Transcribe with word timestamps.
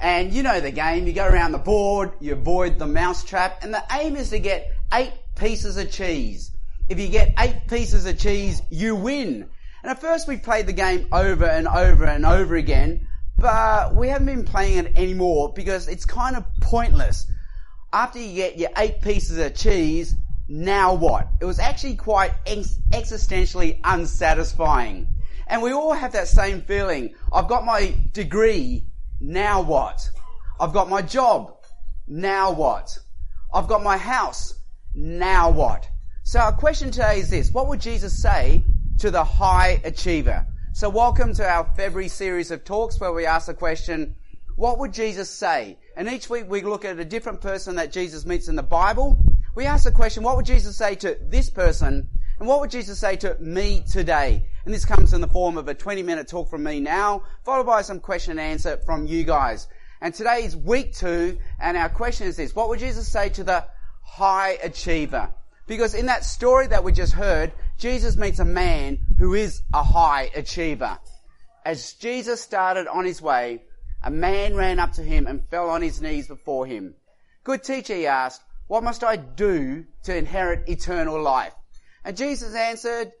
And 0.00 0.32
you 0.32 0.42
know 0.42 0.60
the 0.60 0.70
game, 0.70 1.06
you 1.06 1.12
go 1.12 1.26
around 1.26 1.52
the 1.52 1.58
board, 1.58 2.12
you 2.20 2.32
avoid 2.32 2.78
the 2.78 2.86
mousetrap, 2.86 3.62
and 3.62 3.72
the 3.72 3.82
aim 3.92 4.16
is 4.16 4.30
to 4.30 4.38
get 4.38 4.70
eight 4.92 5.12
pieces 5.36 5.76
of 5.76 5.90
cheese. 5.90 6.50
If 6.88 6.98
you 7.00 7.08
get 7.08 7.34
eight 7.38 7.66
pieces 7.68 8.04
of 8.06 8.18
cheese, 8.18 8.60
you 8.70 8.94
win. 8.94 9.48
And 9.82 9.90
at 9.90 10.00
first 10.00 10.28
we 10.28 10.36
played 10.36 10.66
the 10.66 10.72
game 10.72 11.08
over 11.12 11.44
and 11.44 11.68
over 11.68 12.04
and 12.04 12.26
over 12.26 12.56
again, 12.56 13.06
but 13.36 13.94
we 13.94 14.08
haven't 14.08 14.26
been 14.26 14.44
playing 14.44 14.86
it 14.86 14.92
anymore 14.96 15.52
because 15.54 15.88
it's 15.88 16.04
kind 16.04 16.36
of 16.36 16.44
pointless. 16.60 17.26
After 17.92 18.18
you 18.18 18.34
get 18.34 18.58
your 18.58 18.70
eight 18.76 19.00
pieces 19.00 19.38
of 19.38 19.54
cheese, 19.54 20.14
now 20.48 20.94
what? 20.94 21.28
It 21.40 21.44
was 21.44 21.58
actually 21.58 21.96
quite 21.96 22.32
ex- 22.46 22.78
existentially 22.90 23.80
unsatisfying. 23.84 25.08
And 25.46 25.62
we 25.62 25.72
all 25.72 25.92
have 25.92 26.12
that 26.12 26.28
same 26.28 26.62
feeling. 26.62 27.14
I've 27.32 27.48
got 27.48 27.64
my 27.64 27.94
degree, 28.12 28.86
now 29.24 29.62
what? 29.62 30.10
I've 30.60 30.74
got 30.74 30.90
my 30.90 31.00
job, 31.00 31.56
now 32.06 32.52
what? 32.52 32.98
I've 33.54 33.68
got 33.68 33.82
my 33.82 33.96
house, 33.96 34.52
now 34.94 35.50
what? 35.50 35.88
So 36.24 36.40
our 36.40 36.52
question 36.52 36.90
today 36.90 37.20
is 37.20 37.30
this. 37.30 37.50
What 37.50 37.68
would 37.68 37.80
Jesus 37.80 38.20
say 38.20 38.62
to 38.98 39.10
the 39.10 39.24
high 39.24 39.80
achiever? 39.82 40.46
So 40.74 40.90
welcome 40.90 41.32
to 41.34 41.48
our 41.48 41.64
February 41.74 42.08
series 42.08 42.50
of 42.50 42.64
talks 42.64 43.00
where 43.00 43.14
we 43.14 43.24
ask 43.24 43.46
the 43.46 43.54
question, 43.54 44.14
what 44.56 44.78
would 44.78 44.92
Jesus 44.92 45.30
say? 45.30 45.78
And 45.96 46.06
each 46.06 46.28
week 46.28 46.44
we 46.46 46.60
look 46.60 46.84
at 46.84 46.98
a 46.98 47.04
different 47.04 47.40
person 47.40 47.76
that 47.76 47.92
Jesus 47.92 48.26
meets 48.26 48.48
in 48.48 48.56
the 48.56 48.62
Bible. 48.62 49.16
We 49.54 49.64
ask 49.64 49.84
the 49.84 49.90
question, 49.90 50.22
what 50.22 50.36
would 50.36 50.46
Jesus 50.46 50.76
say 50.76 50.96
to 50.96 51.16
this 51.22 51.48
person? 51.48 52.10
And 52.38 52.46
what 52.46 52.60
would 52.60 52.70
Jesus 52.70 52.98
say 52.98 53.16
to 53.16 53.38
me 53.40 53.84
today? 53.90 54.48
And 54.64 54.72
this 54.72 54.84
comes 54.84 55.12
in 55.12 55.20
the 55.20 55.28
form 55.28 55.58
of 55.58 55.68
a 55.68 55.74
20 55.74 56.02
minute 56.02 56.28
talk 56.28 56.48
from 56.48 56.62
me 56.62 56.80
now, 56.80 57.22
followed 57.44 57.66
by 57.66 57.82
some 57.82 58.00
question 58.00 58.32
and 58.32 58.40
answer 58.40 58.78
from 58.78 59.06
you 59.06 59.24
guys. 59.24 59.68
And 60.00 60.14
today 60.14 60.44
is 60.44 60.56
week 60.56 60.94
two, 60.94 61.38
and 61.60 61.76
our 61.76 61.88
question 61.88 62.26
is 62.26 62.36
this. 62.36 62.54
What 62.54 62.68
would 62.68 62.78
Jesus 62.78 63.06
say 63.06 63.28
to 63.30 63.44
the 63.44 63.66
high 64.02 64.58
achiever? 64.62 65.30
Because 65.66 65.94
in 65.94 66.06
that 66.06 66.24
story 66.24 66.66
that 66.68 66.84
we 66.84 66.92
just 66.92 67.12
heard, 67.12 67.52
Jesus 67.78 68.16
meets 68.16 68.38
a 68.38 68.44
man 68.44 68.98
who 69.18 69.34
is 69.34 69.62
a 69.72 69.82
high 69.82 70.30
achiever. 70.34 70.98
As 71.64 71.94
Jesus 71.94 72.40
started 72.40 72.86
on 72.86 73.04
his 73.04 73.22
way, 73.22 73.62
a 74.02 74.10
man 74.10 74.54
ran 74.54 74.78
up 74.78 74.92
to 74.92 75.02
him 75.02 75.26
and 75.26 75.46
fell 75.48 75.70
on 75.70 75.80
his 75.80 76.02
knees 76.02 76.28
before 76.28 76.66
him. 76.66 76.94
Good 77.42 77.64
teacher, 77.64 77.94
he 77.94 78.06
asked, 78.06 78.42
what 78.66 78.82
must 78.82 79.04
I 79.04 79.16
do 79.16 79.84
to 80.04 80.16
inherit 80.16 80.68
eternal 80.68 81.20
life? 81.20 81.54
And 82.04 82.16
Jesus 82.16 82.54
answered, 82.54 83.12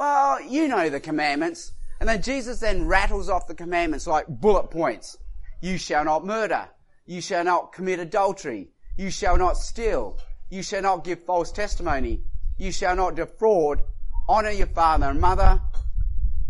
well, 0.00 0.40
you 0.40 0.66
know 0.66 0.88
the 0.88 0.98
commandments. 0.98 1.72
And 2.00 2.08
then 2.08 2.22
Jesus 2.22 2.60
then 2.60 2.86
rattles 2.86 3.28
off 3.28 3.46
the 3.46 3.54
commandments 3.54 4.06
like 4.06 4.26
bullet 4.26 4.70
points. 4.70 5.18
You 5.60 5.76
shall 5.76 6.06
not 6.06 6.24
murder. 6.24 6.70
You 7.04 7.20
shall 7.20 7.44
not 7.44 7.74
commit 7.74 7.98
adultery. 7.98 8.70
You 8.96 9.10
shall 9.10 9.36
not 9.36 9.58
steal. 9.58 10.16
You 10.48 10.62
shall 10.62 10.80
not 10.80 11.04
give 11.04 11.22
false 11.24 11.52
testimony. 11.52 12.22
You 12.56 12.72
shall 12.72 12.96
not 12.96 13.14
defraud. 13.14 13.82
Honor 14.26 14.48
your 14.48 14.68
father 14.68 15.04
and 15.04 15.20
mother. 15.20 15.60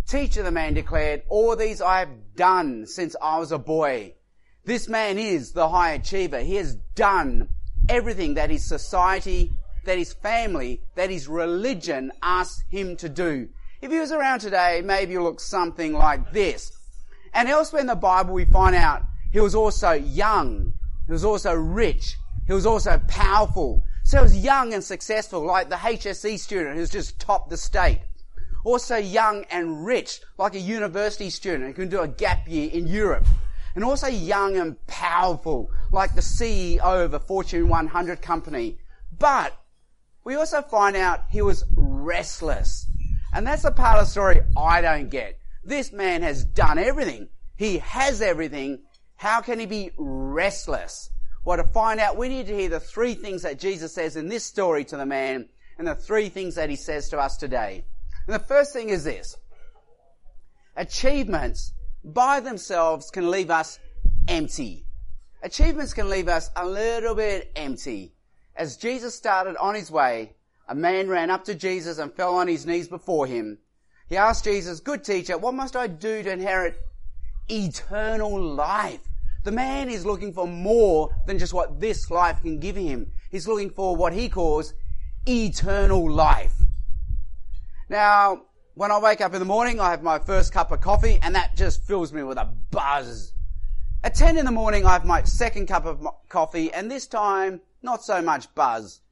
Teacher, 0.06 0.44
the 0.44 0.52
man 0.52 0.74
declared, 0.74 1.22
all 1.28 1.56
these 1.56 1.83
I 1.83 1.98
have 1.98 2.36
done 2.36 2.86
since 2.86 3.16
I 3.20 3.40
was 3.40 3.50
a 3.50 3.58
boy. 3.58 4.14
This 4.64 4.89
man 4.89 5.18
is 5.18 5.50
the 5.50 5.68
high 5.68 5.94
achiever. 5.94 6.39
He 6.39 6.55
has 6.55 6.77
done 6.94 7.48
everything 7.89 8.34
that 8.34 8.50
his 8.50 8.64
society 8.64 9.50
that 9.85 9.98
his 9.98 10.13
family, 10.13 10.83
that 10.95 11.11
his 11.11 11.29
religion 11.29 12.13
asked 12.23 12.64
him 12.68 12.96
to 12.96 13.08
do. 13.08 13.48
If 13.80 13.91
he 13.91 13.98
was 13.98 14.13
around 14.13 14.41
today, 14.41 14.83
maybe 14.85 15.13
he'll 15.13 15.23
look 15.23 15.41
something 15.41 15.92
like 15.92 16.33
this. 16.33 16.73
And 17.33 17.48
elsewhere 17.48 17.80
in 17.80 17.86
the 17.86 17.95
Bible, 17.95 18.35
we 18.35 18.45
find 18.45 18.74
out 18.74 19.02
he 19.33 19.40
was 19.40 19.55
also 19.55 19.92
young. 19.92 20.74
He 21.07 21.13
was 21.13 21.24
also 21.24 21.55
rich. 21.55 22.17
He 22.46 22.52
was 22.52 22.67
also 22.67 22.98
powerful. 23.08 23.85
So 24.05 24.19
he 24.19 24.23
was 24.23 24.36
young 24.36 24.74
and 24.74 24.83
successful, 24.83 25.45
like 25.45 25.70
the 25.70 25.77
HSC 25.77 26.39
student 26.39 26.77
who's 26.77 26.90
just 26.90 27.19
topped 27.19 27.51
the 27.51 27.57
state. 27.57 28.01
Also 28.64 28.96
young 28.96 29.45
and 29.51 29.86
rich, 29.86 30.20
like 30.36 30.55
a 30.55 30.61
university 30.61 31.30
student 31.30 31.67
who 31.67 31.73
can 31.73 31.89
do 31.89 32.01
a 32.01 32.08
gap 32.08 32.48
year 32.48 32.69
in 32.70 32.86
Europe. 32.86 33.27
And 33.74 33.85
also 33.85 34.08
young 34.08 34.57
and 34.57 34.85
powerful, 34.89 35.70
like 35.92 36.14
the 36.14 36.20
CEO 36.20 37.05
of 37.05 37.14
a 37.14 37.20
Fortune 37.20 37.69
100 37.69 38.20
company. 38.20 38.79
But 39.17 39.57
we 40.25 40.35
also 40.35 40.63
find 40.63 40.97
out 40.97 41.25
he 41.31 41.42
was 41.42 41.64
restless. 41.75 42.86
And 43.33 43.47
that's 43.47 43.63
the 43.63 43.70
part 43.70 43.98
of 43.98 44.07
the 44.07 44.11
story 44.11 44.41
I 44.57 44.81
don't 44.81 45.08
get. 45.08 45.39
This 45.64 45.92
man 45.92 46.23
has 46.23 46.45
done 46.45 46.79
everything. 46.79 47.29
He 47.57 47.79
has 47.79 48.23
everything. 48.23 48.81
How 49.17 49.41
can 49.41 49.61
he 49.61 49.67
be 49.67 49.92
restless? 49.97 51.11
Well, 51.45 51.57
to 51.57 51.64
find 51.64 52.01
out, 52.01 52.17
we 52.17 52.29
need 52.29 52.47
to 52.47 52.55
hear 52.55 52.69
the 52.69 52.81
three 52.81 53.14
things 53.14 53.42
that 53.42 53.58
Jesus 53.58 53.95
says 53.95 54.17
in 54.17 54.29
this 54.29 54.45
story 54.45 54.85
to 54.86 54.97
the 54.97 55.07
man 55.07 55.48
and 55.79 55.86
the 55.86 55.95
three 55.95 56.29
things 56.29 56.57
that 56.57 56.70
he 56.70 56.77
says 56.77 57.08
to 57.11 57.19
us 57.19 57.37
today. 57.37 57.85
And 58.27 58.35
the 58.35 58.45
first 58.45 58.73
thing 58.73 58.91
is 58.91 59.05
this. 59.05 59.37
Achievements 60.77 61.73
by 62.05 62.41
themselves 62.41 63.11
can 63.11 63.31
leave 63.31 63.51
us 63.51 63.79
empty. 64.29 64.87
Achievements 65.42 65.95
can 65.95 66.11
leave 66.11 66.29
us 66.29 66.51
a 66.57 66.67
little 66.67 67.14
bit 67.14 67.51
empty. 67.57 68.13
As 68.60 68.76
Jesus 68.76 69.14
started 69.14 69.56
on 69.56 69.74
his 69.74 69.90
way, 69.90 70.34
a 70.68 70.74
man 70.74 71.08
ran 71.08 71.30
up 71.30 71.44
to 71.44 71.54
Jesus 71.54 71.96
and 71.96 72.12
fell 72.12 72.34
on 72.34 72.46
his 72.46 72.66
knees 72.66 72.88
before 72.88 73.26
him. 73.26 73.56
He 74.06 74.18
asked 74.18 74.44
Jesus, 74.44 74.80
Good 74.80 75.02
teacher, 75.02 75.38
what 75.38 75.54
must 75.54 75.74
I 75.74 75.86
do 75.86 76.22
to 76.22 76.30
inherit 76.30 76.78
eternal 77.48 78.38
life? 78.38 79.00
The 79.44 79.50
man 79.50 79.88
is 79.88 80.04
looking 80.04 80.34
for 80.34 80.46
more 80.46 81.08
than 81.26 81.38
just 81.38 81.54
what 81.54 81.80
this 81.80 82.10
life 82.10 82.42
can 82.42 82.58
give 82.58 82.76
him. 82.76 83.10
He's 83.30 83.48
looking 83.48 83.70
for 83.70 83.96
what 83.96 84.12
he 84.12 84.28
calls 84.28 84.74
eternal 85.27 86.10
life. 86.10 86.52
Now, 87.88 88.42
when 88.74 88.90
I 88.90 88.98
wake 88.98 89.22
up 89.22 89.32
in 89.32 89.38
the 89.38 89.46
morning, 89.46 89.80
I 89.80 89.90
have 89.90 90.02
my 90.02 90.18
first 90.18 90.52
cup 90.52 90.70
of 90.70 90.82
coffee 90.82 91.18
and 91.22 91.34
that 91.34 91.56
just 91.56 91.86
fills 91.86 92.12
me 92.12 92.22
with 92.24 92.36
a 92.36 92.52
buzz. 92.70 93.32
At 94.02 94.14
10 94.14 94.38
in 94.38 94.46
the 94.46 94.50
morning, 94.50 94.86
I 94.86 94.94
have 94.94 95.05
my 95.05 95.22
second 95.24 95.66
cup 95.66 95.84
of 95.84 96.06
coffee 96.30 96.72
and 96.72 96.90
this 96.90 97.06
time 97.06 97.61
not 97.83 98.02
so 98.02 98.22
much 98.22 98.52
buzz. 98.55 99.02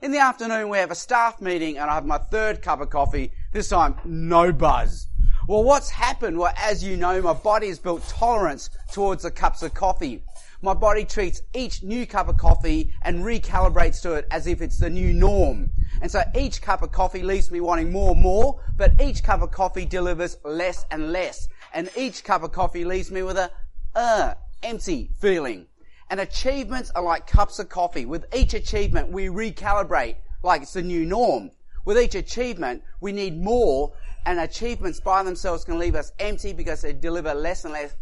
In 0.00 0.12
the 0.12 0.20
afternoon, 0.20 0.68
we 0.68 0.78
have 0.78 0.92
a 0.92 0.94
staff 0.94 1.40
meeting 1.40 1.78
and 1.78 1.90
I 1.90 1.94
have 1.94 2.06
my 2.06 2.18
third 2.18 2.62
cup 2.62 2.80
of 2.80 2.88
coffee. 2.88 3.32
This 3.52 3.68
time, 3.68 3.96
no 4.04 4.52
buzz. 4.52 5.08
Well, 5.48 5.64
what's 5.64 5.90
happened? 5.90 6.38
Well, 6.38 6.52
as 6.56 6.84
you 6.84 6.96
know, 6.96 7.20
my 7.22 7.32
body 7.32 7.66
has 7.66 7.80
built 7.80 8.06
tolerance 8.06 8.70
towards 8.92 9.24
the 9.24 9.32
cups 9.32 9.64
of 9.64 9.74
coffee. 9.74 10.22
My 10.62 10.74
body 10.74 11.04
treats 11.04 11.42
each 11.52 11.82
new 11.82 12.06
cup 12.06 12.28
of 12.28 12.36
coffee 12.36 12.92
and 13.02 13.24
recalibrates 13.24 14.00
to 14.02 14.12
it 14.12 14.28
as 14.30 14.46
if 14.46 14.62
it's 14.62 14.78
the 14.78 14.90
new 14.90 15.12
norm. 15.12 15.72
And 16.00 16.10
so 16.10 16.22
each 16.36 16.62
cup 16.62 16.82
of 16.82 16.92
coffee 16.92 17.24
leaves 17.24 17.50
me 17.50 17.60
wanting 17.60 17.90
more 17.90 18.12
and 18.12 18.22
more, 18.22 18.62
but 18.76 19.00
each 19.00 19.24
cup 19.24 19.42
of 19.42 19.50
coffee 19.50 19.86
delivers 19.86 20.36
less 20.44 20.86
and 20.92 21.10
less. 21.10 21.48
And 21.74 21.90
each 21.96 22.22
cup 22.22 22.44
of 22.44 22.52
coffee 22.52 22.84
leaves 22.84 23.10
me 23.10 23.22
with 23.22 23.36
a, 23.36 23.50
uh, 23.96 24.34
empty 24.62 25.10
feeling. 25.18 25.66
And 26.08 26.20
achievements 26.20 26.92
are 26.94 27.02
like 27.02 27.26
cups 27.26 27.58
of 27.58 27.68
coffee. 27.68 28.06
With 28.06 28.32
each 28.32 28.54
achievement, 28.54 29.10
we 29.10 29.26
recalibrate 29.26 30.16
like 30.42 30.62
it's 30.62 30.74
the 30.74 30.82
new 30.82 31.04
norm. 31.04 31.50
With 31.84 31.98
each 31.98 32.14
achievement, 32.14 32.82
we 33.00 33.12
need 33.12 33.40
more, 33.40 33.92
and 34.24 34.38
achievements 34.38 35.00
by 35.00 35.22
themselves 35.22 35.64
can 35.64 35.78
leave 35.78 35.94
us 35.94 36.12
empty 36.18 36.52
because 36.52 36.82
they 36.82 36.92
deliver 36.92 37.32
less 37.34 37.64
and 37.64 37.72
less 37.72 37.94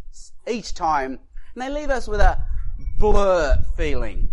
each 0.46 0.74
time, 0.74 1.18
and 1.54 1.62
they 1.62 1.70
leave 1.70 1.90
us 1.90 2.08
with 2.08 2.20
a 2.20 2.42
blur 2.98 3.62
feeling. 3.76 4.30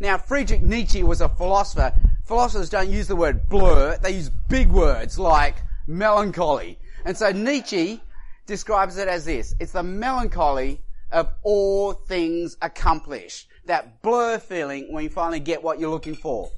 Now, 0.00 0.18
Friedrich 0.18 0.62
Nietzsche 0.62 1.02
was 1.02 1.20
a 1.20 1.28
philosopher. 1.28 1.94
Philosophers 2.24 2.70
don't 2.70 2.90
use 2.90 3.06
the 3.06 3.16
word 3.16 3.48
blur, 3.48 3.98
they 3.98 4.12
use 4.12 4.30
big 4.48 4.70
words 4.70 5.18
like 5.18 5.56
melancholy. 5.86 6.78
And 7.04 7.16
so 7.16 7.30
Nietzsche 7.30 8.02
describes 8.46 8.96
it 8.96 9.08
as 9.08 9.26
this. 9.26 9.54
It's 9.60 9.72
the 9.72 9.82
melancholy 9.82 10.80
of 11.14 11.30
all 11.42 11.92
things 11.94 12.56
accomplished. 12.60 13.48
That 13.66 14.02
blur 14.02 14.38
feeling 14.38 14.92
when 14.92 15.04
you 15.04 15.10
finally 15.10 15.40
get 15.40 15.62
what 15.62 15.78
you're 15.80 15.90
looking 15.90 16.16
for. 16.16 16.50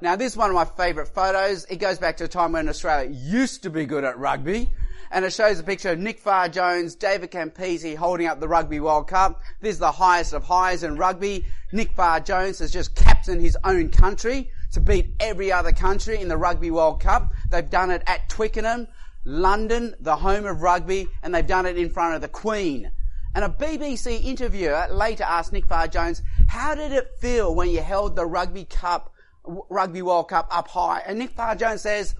Now 0.00 0.14
this 0.14 0.32
is 0.32 0.36
one 0.36 0.50
of 0.50 0.54
my 0.54 0.64
favourite 0.64 1.08
photos. 1.08 1.64
It 1.64 1.76
goes 1.76 1.98
back 1.98 2.18
to 2.18 2.24
a 2.24 2.28
time 2.28 2.52
when 2.52 2.68
Australia 2.68 3.10
used 3.10 3.64
to 3.64 3.70
be 3.70 3.86
good 3.86 4.04
at 4.04 4.16
rugby. 4.16 4.70
and 5.10 5.24
it 5.24 5.32
shows 5.32 5.58
a 5.58 5.62
picture 5.62 5.90
of 5.92 5.98
Nick 5.98 6.18
Farr 6.18 6.48
Jones, 6.48 6.94
David 6.94 7.30
Campese 7.30 7.96
holding 7.96 8.26
up 8.26 8.40
the 8.40 8.48
Rugby 8.48 8.80
World 8.80 9.08
Cup. 9.08 9.40
This 9.60 9.74
is 9.74 9.78
the 9.78 9.92
highest 9.92 10.32
of 10.32 10.44
highs 10.44 10.82
in 10.82 10.96
rugby. 10.96 11.46
Nick 11.72 11.92
Farr 11.92 12.20
Jones 12.20 12.58
has 12.58 12.70
just 12.70 12.94
captained 12.94 13.40
his 13.40 13.56
own 13.64 13.90
country 13.90 14.50
to 14.72 14.80
beat 14.80 15.14
every 15.20 15.50
other 15.50 15.72
country 15.72 16.20
in 16.20 16.28
the 16.28 16.36
Rugby 16.36 16.70
World 16.70 17.00
Cup. 17.00 17.32
They've 17.50 17.68
done 17.68 17.90
it 17.90 18.02
at 18.06 18.28
Twickenham, 18.28 18.86
London, 19.24 19.94
the 20.00 20.16
home 20.16 20.46
of 20.46 20.62
rugby, 20.62 21.08
and 21.22 21.34
they've 21.34 21.46
done 21.46 21.66
it 21.66 21.78
in 21.78 21.88
front 21.88 22.14
of 22.14 22.20
the 22.20 22.28
Queen. 22.28 22.90
And 23.38 23.44
a 23.44 23.56
BBC 23.56 24.24
interviewer 24.24 24.88
later 24.90 25.22
asked 25.22 25.52
Nick 25.52 25.66
Farr 25.66 25.86
Jones, 25.86 26.24
how 26.48 26.74
did 26.74 26.90
it 26.90 27.08
feel 27.20 27.54
when 27.54 27.70
you 27.70 27.80
held 27.80 28.16
the 28.16 28.26
Rugby 28.26 28.64
Cup, 28.64 29.14
Rugby 29.44 30.02
World 30.02 30.28
Cup 30.28 30.48
up 30.50 30.66
high? 30.66 31.04
And 31.06 31.20
Nick 31.20 31.30
Farr 31.30 31.54
Jones 31.54 31.82
says, 31.82 32.16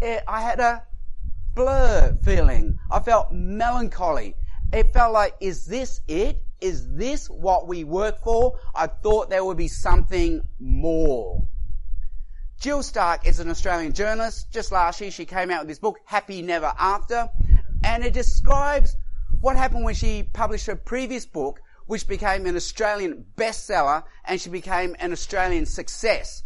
I 0.00 0.40
had 0.40 0.60
a 0.60 0.82
blur 1.54 2.16
feeling. 2.22 2.78
I 2.90 3.00
felt 3.00 3.30
melancholy. 3.32 4.34
It 4.72 4.94
felt 4.94 5.12
like, 5.12 5.34
is 5.40 5.66
this 5.66 6.00
it? 6.08 6.38
Is 6.62 6.90
this 6.96 7.28
what 7.28 7.68
we 7.68 7.84
work 7.84 8.18
for? 8.24 8.58
I 8.74 8.86
thought 8.86 9.28
there 9.28 9.44
would 9.44 9.58
be 9.58 9.68
something 9.68 10.40
more. 10.58 11.46
Jill 12.58 12.82
Stark 12.82 13.26
is 13.26 13.40
an 13.40 13.50
Australian 13.50 13.92
journalist. 13.92 14.50
Just 14.50 14.72
last 14.72 15.02
year 15.02 15.10
she 15.10 15.26
came 15.26 15.50
out 15.50 15.60
with 15.60 15.68
this 15.68 15.78
book, 15.78 15.98
Happy 16.06 16.40
Never 16.40 16.72
After, 16.78 17.28
and 17.84 18.02
it 18.02 18.14
describes 18.14 18.96
what 19.42 19.56
happened 19.56 19.84
when 19.84 19.94
she 19.94 20.22
published 20.22 20.66
her 20.66 20.76
previous 20.76 21.26
book, 21.26 21.60
which 21.86 22.06
became 22.06 22.46
an 22.46 22.54
Australian 22.54 23.26
bestseller, 23.36 24.04
and 24.24 24.40
she 24.40 24.48
became 24.48 24.94
an 25.00 25.12
Australian 25.12 25.66
success. 25.66 26.44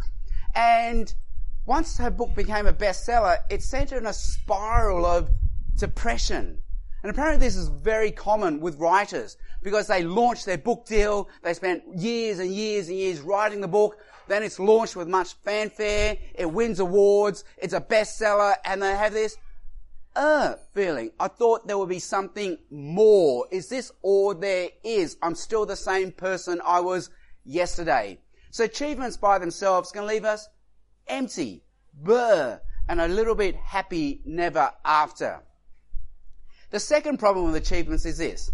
And 0.54 1.14
once 1.66 1.98
her 1.98 2.10
book 2.10 2.34
became 2.34 2.66
a 2.66 2.72
bestseller, 2.72 3.36
it 3.50 3.62
sent 3.62 3.90
her 3.90 3.98
in 3.98 4.06
a 4.06 4.14
spiral 4.14 5.04
of 5.04 5.28
depression. 5.76 6.62
And 7.02 7.10
apparently 7.10 7.46
this 7.46 7.54
is 7.54 7.68
very 7.68 8.10
common 8.10 8.60
with 8.60 8.78
writers 8.78 9.36
because 9.62 9.86
they 9.88 10.02
launch 10.02 10.46
their 10.46 10.56
book 10.56 10.86
deal, 10.86 11.28
they 11.42 11.52
spent 11.52 11.82
years 11.94 12.38
and 12.38 12.50
years 12.50 12.88
and 12.88 12.96
years 12.96 13.20
writing 13.20 13.60
the 13.60 13.68
book, 13.68 13.98
then 14.26 14.42
it's 14.42 14.58
launched 14.58 14.96
with 14.96 15.06
much 15.06 15.34
fanfare, 15.44 16.16
it 16.34 16.50
wins 16.50 16.80
awards, 16.80 17.44
it's 17.58 17.74
a 17.74 17.80
bestseller, 17.80 18.54
and 18.64 18.82
they 18.82 18.96
have 18.96 19.12
this 19.12 19.36
uh 20.16 20.54
feeling. 20.74 21.10
I 21.20 21.28
thought 21.28 21.66
there 21.66 21.78
would 21.78 21.88
be 21.88 22.00
something 22.00 22.58
more. 22.70 23.46
Is 23.50 23.68
this 23.68 23.92
all 24.02 24.34
there 24.34 24.70
is? 24.82 25.16
I'm 25.22 25.34
still 25.34 25.66
the 25.66 25.76
same 25.76 26.10
person 26.10 26.60
I 26.64 26.80
was 26.80 27.10
yesterday. 27.44 28.18
So 28.50 28.64
achievements 28.64 29.16
by 29.16 29.38
themselves 29.38 29.92
can 29.92 30.06
leave 30.06 30.24
us 30.24 30.48
empty, 31.06 31.62
blur, 31.92 32.60
and 32.88 33.00
a 33.00 33.08
little 33.08 33.34
bit 33.34 33.54
happy 33.56 34.22
never 34.24 34.72
after. 34.84 35.42
The 36.70 36.80
second 36.80 37.18
problem 37.18 37.46
with 37.46 37.62
achievements 37.62 38.06
is 38.06 38.18
this. 38.18 38.50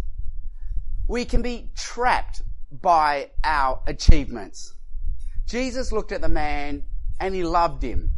We 1.09 1.25
can 1.25 1.43
be 1.43 1.71
trapped 1.77 2.43
by 2.71 3.31
our 3.45 3.81
achievements. 3.87 4.75
Jesus 5.47 5.93
looked 5.93 6.13
at 6.13 6.21
the 6.21 6.29
man 6.29 6.85
and 7.21 7.35
he 7.35 7.45
loved 7.45 7.83
him. 7.83 8.11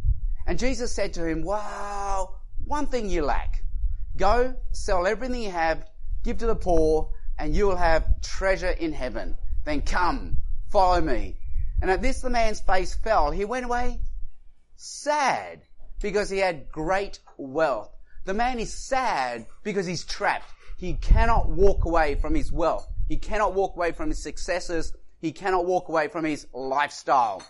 And 0.46 0.58
Jesus 0.58 0.94
said 0.94 1.14
to 1.14 1.26
him, 1.26 1.42
wow, 1.42 1.93
one 2.66 2.86
thing 2.86 3.10
you 3.10 3.24
lack. 3.24 3.62
Go, 4.16 4.54
sell 4.72 5.06
everything 5.06 5.42
you 5.42 5.50
have, 5.50 5.88
give 6.22 6.38
to 6.38 6.46
the 6.46 6.56
poor, 6.56 7.10
and 7.38 7.54
you 7.54 7.66
will 7.66 7.76
have 7.76 8.20
treasure 8.20 8.70
in 8.70 8.92
heaven. 8.92 9.36
Then 9.64 9.82
come, 9.82 10.38
follow 10.70 11.00
me. 11.00 11.36
And 11.82 11.90
at 11.90 12.02
this 12.02 12.20
the 12.20 12.30
man's 12.30 12.60
face 12.60 12.94
fell. 12.94 13.30
He 13.30 13.44
went 13.44 13.66
away 13.66 14.00
sad 14.76 15.62
because 16.00 16.30
he 16.30 16.38
had 16.38 16.70
great 16.70 17.18
wealth. 17.36 17.90
The 18.24 18.34
man 18.34 18.58
is 18.58 18.72
sad 18.72 19.46
because 19.62 19.86
he's 19.86 20.04
trapped. 20.04 20.50
He 20.76 20.94
cannot 20.94 21.48
walk 21.48 21.84
away 21.84 22.14
from 22.14 22.34
his 22.34 22.50
wealth. 22.50 22.88
He 23.08 23.16
cannot 23.16 23.54
walk 23.54 23.76
away 23.76 23.92
from 23.92 24.08
his 24.08 24.22
successes. 24.22 24.92
He 25.20 25.32
cannot 25.32 25.66
walk 25.66 25.88
away 25.88 26.08
from 26.08 26.24
his 26.24 26.46
lifestyle. 26.52 27.42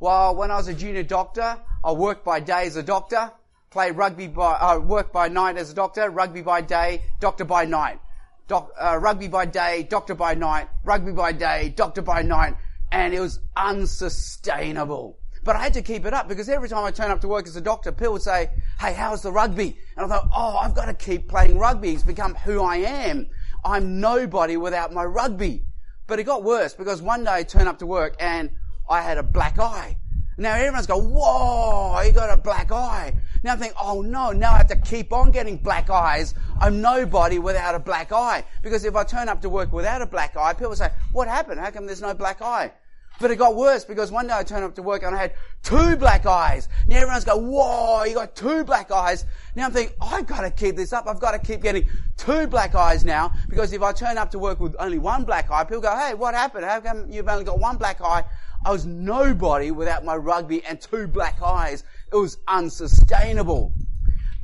Well, 0.00 0.34
when 0.34 0.50
I 0.50 0.56
was 0.56 0.68
a 0.68 0.74
junior 0.74 1.02
doctor, 1.02 1.58
I 1.84 1.92
worked 1.92 2.24
by 2.24 2.40
day 2.40 2.66
as 2.66 2.76
a 2.76 2.82
doctor, 2.82 3.32
played 3.70 3.96
rugby 3.96 4.28
by, 4.28 4.54
uh, 4.54 4.78
worked 4.78 5.12
by 5.12 5.28
night 5.28 5.56
as 5.56 5.70
a 5.70 5.74
doctor, 5.74 6.10
rugby 6.10 6.42
by 6.42 6.60
day, 6.60 7.02
doctor 7.20 7.44
by 7.44 7.64
night. 7.64 8.00
Doc, 8.48 8.70
uh, 8.80 8.96
rugby 8.98 9.28
by 9.28 9.44
day, 9.44 9.82
doctor 9.82 10.14
by 10.14 10.34
night, 10.34 10.68
rugby 10.84 11.12
by 11.12 11.32
day, 11.32 11.72
doctor 11.74 12.02
by 12.02 12.22
night, 12.22 12.54
and 12.92 13.12
it 13.12 13.20
was 13.20 13.40
unsustainable. 13.56 15.18
But 15.42 15.56
I 15.56 15.62
had 15.62 15.74
to 15.74 15.82
keep 15.82 16.06
it 16.06 16.12
up 16.12 16.28
because 16.28 16.48
every 16.48 16.68
time 16.68 16.84
I 16.84 16.90
turn 16.90 17.10
up 17.10 17.20
to 17.20 17.28
work 17.28 17.46
as 17.46 17.54
a 17.54 17.60
doctor, 17.60 17.92
people 17.92 18.14
would 18.14 18.22
say, 18.22 18.50
hey, 18.80 18.94
how's 18.94 19.22
the 19.22 19.30
rugby? 19.30 19.78
And 19.96 20.04
I 20.04 20.08
thought, 20.08 20.28
oh, 20.34 20.56
I've 20.56 20.74
got 20.74 20.86
to 20.86 20.94
keep 20.94 21.28
playing 21.28 21.56
rugby. 21.58 21.92
It's 21.92 22.02
become 22.02 22.34
who 22.34 22.62
I 22.62 22.76
am. 22.76 23.28
I'm 23.64 24.00
nobody 24.00 24.56
without 24.56 24.92
my 24.92 25.04
rugby. 25.04 25.64
But 26.08 26.18
it 26.18 26.24
got 26.24 26.42
worse 26.42 26.74
because 26.74 27.00
one 27.00 27.24
day 27.24 27.32
I 27.32 27.42
turned 27.44 27.68
up 27.68 27.78
to 27.78 27.86
work 27.86 28.16
and 28.20 28.50
I 28.88 29.02
had 29.02 29.18
a 29.18 29.22
black 29.22 29.58
eye. 29.58 29.96
Now 30.38 30.54
everyone's 30.54 30.86
going, 30.86 31.10
whoa, 31.12 32.00
you 32.02 32.12
got 32.12 32.30
a 32.30 32.40
black 32.40 32.70
eye. 32.70 33.14
Now 33.46 33.52
I 33.52 33.56
think, 33.58 33.74
oh 33.80 34.02
no, 34.02 34.32
now 34.32 34.54
I 34.54 34.56
have 34.56 34.66
to 34.66 34.76
keep 34.76 35.12
on 35.12 35.30
getting 35.30 35.56
black 35.56 35.88
eyes. 35.88 36.34
I'm 36.60 36.80
nobody 36.80 37.38
without 37.38 37.76
a 37.76 37.78
black 37.78 38.10
eye. 38.10 38.44
Because 38.60 38.84
if 38.84 38.96
I 38.96 39.04
turn 39.04 39.28
up 39.28 39.40
to 39.42 39.48
work 39.48 39.72
without 39.72 40.02
a 40.02 40.06
black 40.06 40.36
eye, 40.36 40.52
people 40.52 40.74
say, 40.74 40.90
what 41.12 41.28
happened? 41.28 41.60
How 41.60 41.70
come 41.70 41.86
there's 41.86 42.02
no 42.02 42.12
black 42.12 42.42
eye? 42.42 42.72
But 43.20 43.30
it 43.30 43.36
got 43.36 43.54
worse 43.54 43.84
because 43.84 44.10
one 44.10 44.26
day 44.26 44.34
I 44.34 44.42
turned 44.42 44.64
up 44.64 44.74
to 44.74 44.82
work 44.82 45.04
and 45.04 45.14
I 45.14 45.20
had 45.20 45.34
two 45.62 45.94
black 45.94 46.26
eyes. 46.26 46.68
Now 46.88 46.96
everyone's 46.96 47.24
going, 47.24 47.46
whoa, 47.46 48.02
you 48.02 48.14
got 48.14 48.34
two 48.34 48.64
black 48.64 48.90
eyes. 48.90 49.24
Now 49.54 49.66
I'm 49.66 49.72
thinking, 49.72 49.96
I've 50.02 50.26
got 50.26 50.40
to 50.40 50.50
keep 50.50 50.74
this 50.74 50.92
up. 50.92 51.06
I've 51.06 51.20
got 51.20 51.30
to 51.30 51.38
keep 51.38 51.62
getting 51.62 51.88
two 52.16 52.48
black 52.48 52.74
eyes 52.74 53.04
now 53.04 53.32
because 53.48 53.72
if 53.72 53.80
I 53.80 53.92
turn 53.92 54.18
up 54.18 54.32
to 54.32 54.40
work 54.40 54.58
with 54.58 54.74
only 54.80 54.98
one 54.98 55.22
black 55.22 55.52
eye, 55.52 55.62
people 55.62 55.82
go, 55.82 55.96
hey, 55.96 56.14
what 56.14 56.34
happened? 56.34 56.64
How 56.64 56.80
come 56.80 57.08
you've 57.08 57.28
only 57.28 57.44
got 57.44 57.60
one 57.60 57.76
black 57.76 58.00
eye? 58.00 58.24
I 58.64 58.72
was 58.72 58.84
nobody 58.84 59.70
without 59.70 60.04
my 60.04 60.16
rugby 60.16 60.64
and 60.64 60.80
two 60.80 61.06
black 61.06 61.40
eyes. 61.40 61.84
It 62.12 62.16
was 62.16 62.38
unsustainable. 62.46 63.72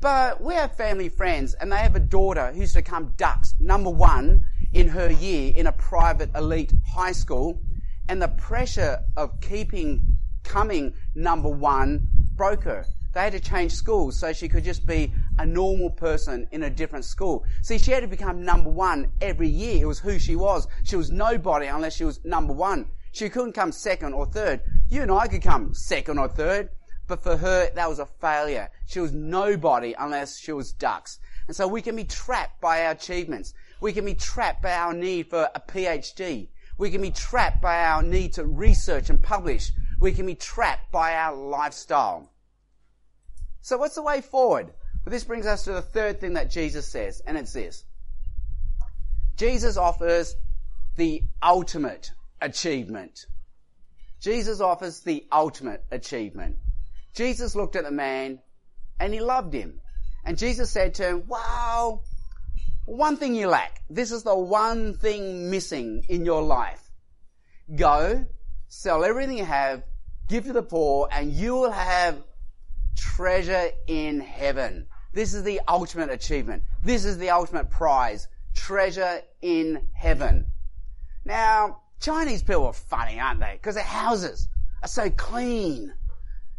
But 0.01 0.41
we 0.41 0.55
have 0.55 0.77
family 0.77 1.09
friends 1.09 1.55
and 1.55 1.71
they 1.71 1.77
have 1.77 1.95
a 1.95 2.01
daughter 2.01 2.53
who's 2.53 2.73
to 2.73 2.83
come 2.83 3.15
dux 3.17 3.55
number 3.61 3.91
one 3.91 4.45
in 4.73 4.89
her 4.89 5.11
year 5.11 5.53
in 5.55 5.69
a 5.69 5.73
private 5.73 6.35
elite 6.35 6.73
high 6.85 7.13
school 7.13 7.61
and 8.09 8.21
the 8.21 8.29
pressure 8.29 8.99
of 9.17 9.41
keeping 9.41 10.03
coming 10.43 10.93
number 11.15 11.49
one 11.49 12.09
broke 12.35 12.65
her. 12.65 12.85
They 13.15 13.21
had 13.21 13.33
to 13.33 13.41
change 13.41 13.73
schools 13.73 14.19
so 14.19 14.33
she 14.33 14.49
could 14.49 14.65
just 14.65 14.87
be 14.87 15.13
a 15.39 15.47
normal 15.47 15.91
person 15.91 16.49
in 16.51 16.65
a 16.65 16.71
different 16.71 17.05
school. 17.05 17.45
See, 17.63 17.79
she 17.79 17.93
had 17.93 18.01
to 18.01 18.09
become 18.09 18.45
number 18.45 18.71
one 18.71 19.13
every 19.21 19.49
year. 19.49 19.83
It 19.83 19.87
was 19.87 20.01
who 20.01 20.19
she 20.19 20.35
was. 20.35 20.67
She 20.83 20.97
was 20.97 21.11
nobody 21.11 21.67
unless 21.67 21.95
she 21.95 22.05
was 22.05 22.25
number 22.25 22.53
one. 22.53 22.87
She 23.13 23.29
couldn't 23.29 23.53
come 23.53 23.71
second 23.71 24.15
or 24.15 24.27
third. 24.27 24.63
You 24.89 25.03
and 25.03 25.13
I 25.13 25.29
could 25.29 25.43
come 25.43 25.75
second 25.75 26.19
or 26.19 26.29
third, 26.29 26.71
but 27.13 27.23
for 27.23 27.37
her, 27.37 27.69
that 27.75 27.91
was 27.91 27.99
a 27.99 28.07
failure. 28.07 28.71
She 28.87 28.99
was 28.99 29.13
nobody 29.13 29.95
unless 29.99 30.39
she 30.39 30.51
was 30.51 30.73
dux. 30.73 31.19
And 31.47 31.55
so 31.55 31.69
we 31.69 31.83
can 31.83 31.95
be 31.95 32.05
trapped 32.05 32.59
by 32.59 32.87
our 32.87 32.93
achievements. 32.93 33.53
We 33.83 33.93
can 33.93 34.07
be 34.07 34.15
trapped 34.15 34.63
by 34.63 34.73
our 34.73 34.95
need 34.95 35.29
for 35.29 35.51
a 35.55 35.61
PhD. 35.61 36.49
We 36.79 36.91
can 36.91 37.03
be 37.03 37.11
trapped 37.11 37.61
by 37.61 37.85
our 37.85 38.03
need 38.03 38.33
to 38.35 38.47
research 38.47 39.11
and 39.11 39.23
publish. 39.23 39.73
We 40.01 40.13
can 40.13 40.25
be 40.25 40.37
trapped 40.37 40.91
by 40.91 41.15
our 41.15 41.37
lifestyle. 41.37 42.33
So 43.61 43.77
what's 43.77 43.97
the 43.97 44.03
way 44.03 44.23
forward? 44.23 44.69
Well, 45.05 45.11
this 45.11 45.25
brings 45.25 45.45
us 45.45 45.65
to 45.65 45.73
the 45.73 45.83
third 45.83 46.19
thing 46.19 46.33
that 46.33 46.51
Jesus 46.51 46.89
says, 46.89 47.21
and 47.27 47.37
it's 47.37 47.53
this. 47.53 47.85
Jesus 49.37 49.77
offers 49.77 50.35
the 50.97 51.25
ultimate 51.43 52.13
achievement. 52.41 53.27
Jesus 54.19 54.63
offers 54.63 55.01
the 55.01 55.27
ultimate 55.31 55.85
achievement. 55.91 56.57
Jesus 57.15 57.55
looked 57.55 57.77
at 57.77 57.85
the 57.85 57.91
man 57.91 58.41
and 58.99 59.13
he 59.13 59.21
loved 59.21 59.53
him. 59.53 59.81
And 60.25 60.39
Jesus 60.39 60.71
said 60.71 60.95
to 60.95 61.09
him, 61.09 61.25
wow, 61.27 62.03
one 62.87 63.17
thing 63.17 63.35
you 63.35 63.49
lack. 63.49 63.83
This 63.91 64.13
is 64.13 64.23
the 64.23 64.37
one 64.37 64.97
thing 64.97 65.51
missing 65.51 66.05
in 66.09 66.25
your 66.25 66.43
life. 66.43 66.81
Go, 67.75 68.27
sell 68.69 69.05
everything 69.05 69.39
you 69.39 69.45
have, 69.45 69.83
give 70.29 70.45
to 70.45 70.53
the 70.53 70.63
poor, 70.63 71.09
and 71.11 71.33
you 71.33 71.55
will 71.55 71.71
have 71.71 72.23
treasure 72.97 73.71
in 73.87 74.21
heaven. 74.21 74.87
This 75.13 75.35
is 75.35 75.43
the 75.43 75.61
ultimate 75.69 76.11
achievement. 76.11 76.63
This 76.83 77.05
is 77.05 77.19
the 77.19 77.31
ultimate 77.31 77.71
prize. 77.71 78.29
Treasure 78.55 79.21
in 79.41 79.87
heaven. 79.93 80.47
Now, 81.25 81.83
Chinese 82.01 82.43
people 82.43 82.67
are 82.67 82.73
funny, 82.73 83.21
aren't 83.21 83.41
they? 83.41 83.53
Because 83.55 83.75
their 83.75 83.85
houses 83.85 84.49
are 84.83 84.89
so 84.89 85.11
clean. 85.11 85.93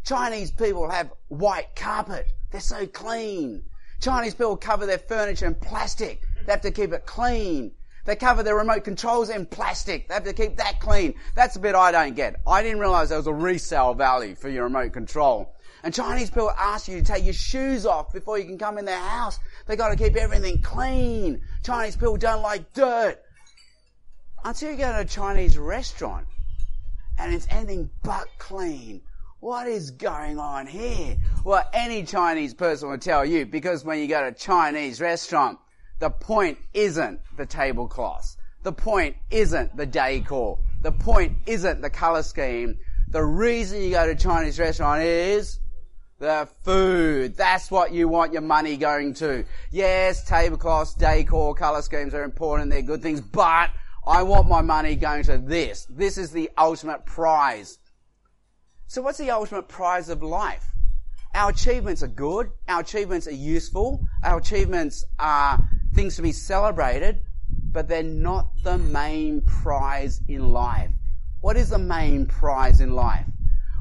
Chinese 0.04 0.50
people 0.50 0.90
have 0.90 1.12
white 1.28 1.74
carpet. 1.74 2.26
They're 2.50 2.60
so 2.60 2.86
clean. 2.86 3.64
Chinese 4.00 4.34
people 4.34 4.56
cover 4.56 4.84
their 4.84 4.98
furniture 4.98 5.46
in 5.46 5.54
plastic. 5.54 6.20
They 6.44 6.52
have 6.52 6.60
to 6.60 6.70
keep 6.70 6.92
it 6.92 7.06
clean. 7.06 7.72
They 8.04 8.16
cover 8.16 8.42
their 8.42 8.56
remote 8.56 8.84
controls 8.84 9.30
in 9.30 9.46
plastic. 9.46 10.08
They 10.08 10.14
have 10.14 10.24
to 10.24 10.34
keep 10.34 10.58
that 10.58 10.78
clean. 10.78 11.14
That's 11.34 11.56
a 11.56 11.60
bit 11.60 11.74
I 11.74 11.90
don't 11.90 12.14
get. 12.14 12.36
I 12.46 12.62
didn't 12.62 12.80
realize 12.80 13.08
there 13.08 13.18
was 13.18 13.26
a 13.26 13.32
resale 13.32 13.94
value 13.94 14.34
for 14.34 14.50
your 14.50 14.64
remote 14.64 14.92
control. 14.92 15.54
And 15.82 15.94
Chinese 15.94 16.28
people 16.28 16.50
ask 16.50 16.86
you 16.86 16.98
to 16.98 17.02
take 17.02 17.24
your 17.24 17.32
shoes 17.32 17.86
off 17.86 18.12
before 18.12 18.38
you 18.38 18.44
can 18.44 18.58
come 18.58 18.76
in 18.76 18.84
their 18.84 18.98
house. 18.98 19.38
They 19.66 19.74
gotta 19.74 19.96
keep 19.96 20.16
everything 20.16 20.60
clean. 20.60 21.40
Chinese 21.62 21.96
people 21.96 22.18
don't 22.18 22.42
like 22.42 22.74
dirt. 22.74 23.22
Until 24.44 24.72
you 24.72 24.76
go 24.76 24.92
to 24.92 24.98
a 24.98 25.04
Chinese 25.06 25.56
restaurant 25.56 26.26
and 27.18 27.32
it's 27.32 27.46
anything 27.48 27.88
but 28.02 28.28
clean. 28.38 29.00
What 29.44 29.68
is 29.68 29.90
going 29.90 30.38
on 30.38 30.66
here? 30.66 31.18
Well, 31.44 31.68
any 31.74 32.04
Chinese 32.04 32.54
person 32.54 32.88
will 32.88 32.96
tell 32.96 33.26
you 33.26 33.44
because 33.44 33.84
when 33.84 33.98
you 33.98 34.06
go 34.06 34.22
to 34.22 34.28
a 34.28 34.32
Chinese 34.32 35.02
restaurant, 35.02 35.58
the 35.98 36.08
point 36.08 36.56
isn't 36.72 37.20
the 37.36 37.44
tablecloths. 37.44 38.38
The 38.62 38.72
point 38.72 39.16
isn't 39.30 39.76
the 39.76 39.84
decor. 39.84 40.60
The 40.80 40.92
point 40.92 41.36
isn't 41.44 41.82
the 41.82 41.90
color 41.90 42.22
scheme. 42.22 42.78
The 43.10 43.22
reason 43.22 43.82
you 43.82 43.90
go 43.90 44.06
to 44.06 44.12
a 44.12 44.16
Chinese 44.16 44.58
restaurant 44.58 45.02
is 45.02 45.60
the 46.20 46.48
food. 46.62 47.36
That's 47.36 47.70
what 47.70 47.92
you 47.92 48.08
want 48.08 48.32
your 48.32 48.40
money 48.40 48.78
going 48.78 49.12
to. 49.16 49.44
Yes, 49.70 50.24
tablecloths, 50.24 50.94
decor, 50.94 51.54
color 51.54 51.82
schemes 51.82 52.14
are 52.14 52.24
important. 52.24 52.70
They're 52.70 52.80
good 52.80 53.02
things, 53.02 53.20
but 53.20 53.68
I 54.06 54.22
want 54.22 54.48
my 54.48 54.62
money 54.62 54.96
going 54.96 55.24
to 55.24 55.36
this. 55.36 55.86
This 55.90 56.16
is 56.16 56.30
the 56.30 56.48
ultimate 56.56 57.04
prize. 57.04 57.78
So 58.94 59.02
what's 59.02 59.18
the 59.18 59.32
ultimate 59.32 59.66
prize 59.66 60.08
of 60.08 60.22
life? 60.22 60.70
Our 61.34 61.50
achievements 61.50 62.04
are 62.04 62.06
good. 62.06 62.52
Our 62.68 62.78
achievements 62.78 63.26
are 63.26 63.32
useful. 63.32 64.06
Our 64.22 64.38
achievements 64.38 65.04
are 65.18 65.68
things 65.94 66.14
to 66.14 66.22
be 66.22 66.30
celebrated, 66.30 67.20
but 67.72 67.88
they're 67.88 68.04
not 68.04 68.50
the 68.62 68.78
main 68.78 69.40
prize 69.40 70.20
in 70.28 70.46
life. 70.52 70.92
What 71.40 71.56
is 71.56 71.70
the 71.70 71.78
main 71.78 72.26
prize 72.26 72.80
in 72.80 72.92
life? 72.92 73.26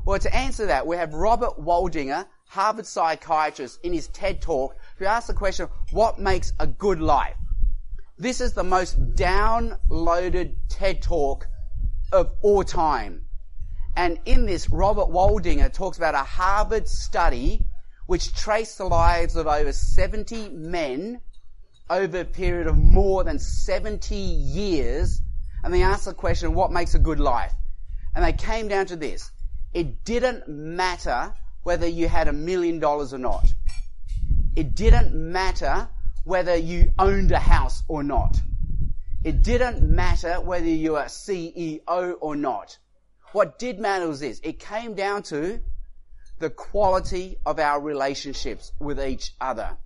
Well, 0.04 0.18
to 0.18 0.36
answer 0.36 0.66
that, 0.66 0.88
we 0.88 0.96
have 0.96 1.14
Robert 1.14 1.62
Waldinger, 1.62 2.26
Harvard 2.48 2.88
psychiatrist, 2.88 3.82
in 3.84 3.94
his 3.94 4.08
TED 4.08 4.42
talk, 4.42 4.76
who 4.98 5.06
asked 5.06 5.28
the 5.28 5.36
question, 5.36 5.68
what 5.92 6.18
makes 6.18 6.54
a 6.60 6.66
good 6.66 7.00
life? 7.00 7.36
This 8.18 8.42
is 8.42 8.54
the 8.54 8.64
most 8.64 9.00
downloaded 9.14 10.56
TED 10.70 11.04
talk 11.04 11.46
of 12.12 12.32
all 12.42 12.64
time. 12.64 13.23
And 13.96 14.20
in 14.26 14.46
this, 14.46 14.70
Robert 14.70 15.10
Waldinger 15.10 15.72
talks 15.72 15.98
about 15.98 16.16
a 16.16 16.20
Harvard 16.20 16.88
study 16.88 17.64
which 18.08 18.36
traced 18.36 18.78
the 18.78 18.86
lives 18.86 19.36
of 19.36 19.48
over 19.48 19.72
70 19.72 20.50
men 20.50 21.22
over 21.90 22.22
a 22.22 22.26
period 22.26 22.68
of 22.68 22.78
more 22.78 23.24
than 23.24 23.40
70 23.40 24.16
years. 24.16 25.22
And 25.64 25.74
they 25.74 25.84
asked 25.84 26.06
the 26.06 26.14
question, 26.14 26.54
what 26.54 26.72
makes 26.72 26.96
a 26.96 27.00
good 27.00 27.20
life? 27.20 27.54
And 28.16 28.26
they 28.26 28.34
came 28.34 28.68
down 28.68 28.88
to 28.88 28.96
this. 28.96 29.32
It 29.74 30.04
didn't 30.04 30.48
matter 30.48 31.34
whether 31.64 31.88
you 31.88 32.08
had 32.08 32.28
a 32.28 32.34
million 32.34 32.80
dollars 32.80 33.14
or 33.14 33.18
not. 33.18 33.54
It 34.56 34.76
didn't 34.76 35.14
matter 35.14 35.88
whether 36.24 36.56
you 36.56 36.92
owned 37.00 37.32
a 37.32 37.40
house 37.40 37.84
or 37.88 38.04
not. 38.04 38.40
It 39.24 39.42
didn't 39.42 39.82
matter 39.82 40.42
whether 40.42 40.68
you 40.68 40.94
were 40.94 41.04
a 41.04 41.06
CEO 41.06 42.16
or 42.20 42.36
not. 42.36 42.78
What 43.34 43.58
did 43.58 43.80
matter 43.80 44.08
was 44.08 44.20
this. 44.20 44.40
It 44.44 44.60
came 44.60 44.94
down 44.94 45.24
to 45.24 45.60
the 46.38 46.52
quality 46.52 47.40
of 47.46 47.60
our 47.60 47.82
relationships 47.82 48.72
with 48.80 49.02
each 49.02 49.34
other. 49.42 49.78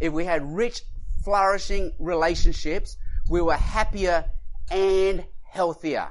If 0.00 0.12
we 0.14 0.24
had 0.24 0.54
rich, 0.54 0.82
flourishing 1.22 1.92
relationships, 1.98 2.96
we 3.28 3.42
were 3.42 3.56
happier 3.56 4.24
and 4.70 5.26
healthier. 5.44 6.08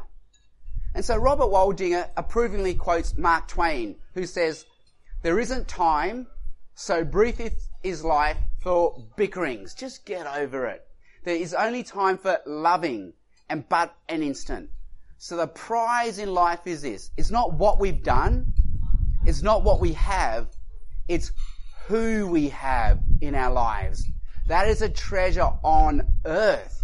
And 0.94 1.04
so 1.04 1.18
Robert 1.18 1.48
Waldinger 1.48 2.12
approvingly 2.16 2.76
quotes 2.76 3.18
Mark 3.18 3.48
Twain, 3.48 3.96
who 4.14 4.28
says, 4.28 4.66
There 5.24 5.40
isn't 5.40 5.68
time, 5.68 6.28
so 6.76 7.04
brief 7.04 7.42
is 7.82 8.04
life 8.04 8.38
for 8.62 9.04
bickerings. 9.16 9.74
Just 9.74 10.06
get 10.06 10.28
over 10.28 10.68
it. 10.68 10.86
There 11.24 11.36
is 11.36 11.56
only 11.56 11.82
time 11.82 12.20
for 12.20 12.40
loving 12.46 13.14
and 13.50 13.68
but 13.68 13.96
an 14.10 14.22
instant. 14.22 14.70
So 15.18 15.38
the 15.38 15.48
prize 15.48 16.20
in 16.20 16.34
life 16.34 16.66
is 16.66 16.82
this. 16.82 17.12
It's 17.18 17.32
not 17.32 17.54
what 17.54 17.80
we've 17.80 18.04
done. 18.04 18.54
It's 19.26 19.42
not 19.42 19.64
what 19.64 19.80
we 19.80 19.94
have. 19.94 20.48
It's 21.08 21.32
who 21.88 22.28
we 22.28 22.50
have 22.50 23.00
in 23.22 23.34
our 23.36 23.52
lives. 23.52 24.06
That 24.48 24.68
is 24.68 24.82
a 24.82 24.90
treasure 24.90 25.50
on 25.64 26.02
earth. 26.26 26.84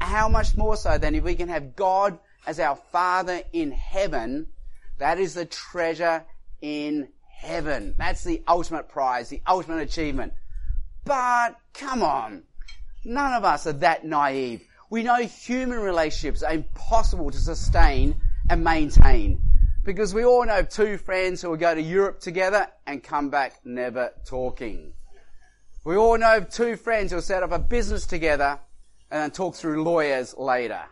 How 0.00 0.28
much 0.28 0.56
more 0.56 0.76
so 0.76 0.98
than 0.98 1.14
if 1.14 1.22
we 1.22 1.34
can 1.34 1.48
have 1.48 1.76
God 1.76 2.18
as 2.46 2.58
our 2.58 2.76
Father 2.76 3.42
in 3.52 3.70
heaven, 3.70 4.46
that 4.98 5.18
is 5.18 5.34
the 5.34 5.44
treasure 5.44 6.24
in 6.62 7.08
heaven. 7.28 7.94
That's 7.98 8.24
the 8.24 8.42
ultimate 8.48 8.88
prize, 8.88 9.28
the 9.28 9.42
ultimate 9.46 9.82
achievement. 9.82 10.32
But 11.04 11.56
come 11.74 12.02
on. 12.02 12.44
None 13.04 13.34
of 13.34 13.44
us 13.44 13.66
are 13.66 13.72
that 13.74 14.04
naive. 14.04 14.66
We 14.90 15.04
know 15.04 15.18
human 15.18 15.78
relationships 15.78 16.42
are 16.42 16.52
impossible 16.52 17.30
to 17.30 17.38
sustain 17.38 18.20
and 18.50 18.64
maintain 18.64 19.40
because 19.84 20.12
we 20.12 20.24
all 20.24 20.44
know 20.44 20.62
two 20.62 20.98
friends 20.98 21.40
who 21.40 21.50
will 21.50 21.56
go 21.56 21.76
to 21.76 21.80
Europe 21.80 22.18
together 22.18 22.66
and 22.88 23.00
come 23.00 23.30
back 23.30 23.60
never 23.64 24.10
talking. 24.26 24.92
We 25.84 25.96
all 25.96 26.18
know 26.18 26.40
two 26.40 26.74
friends 26.74 27.12
who 27.12 27.18
will 27.18 27.22
set 27.22 27.44
up 27.44 27.52
a 27.52 27.58
business 27.60 28.04
together 28.04 28.58
and 29.12 29.22
then 29.22 29.30
talk 29.30 29.54
through 29.54 29.84
lawyers 29.84 30.34
later. 30.36 30.82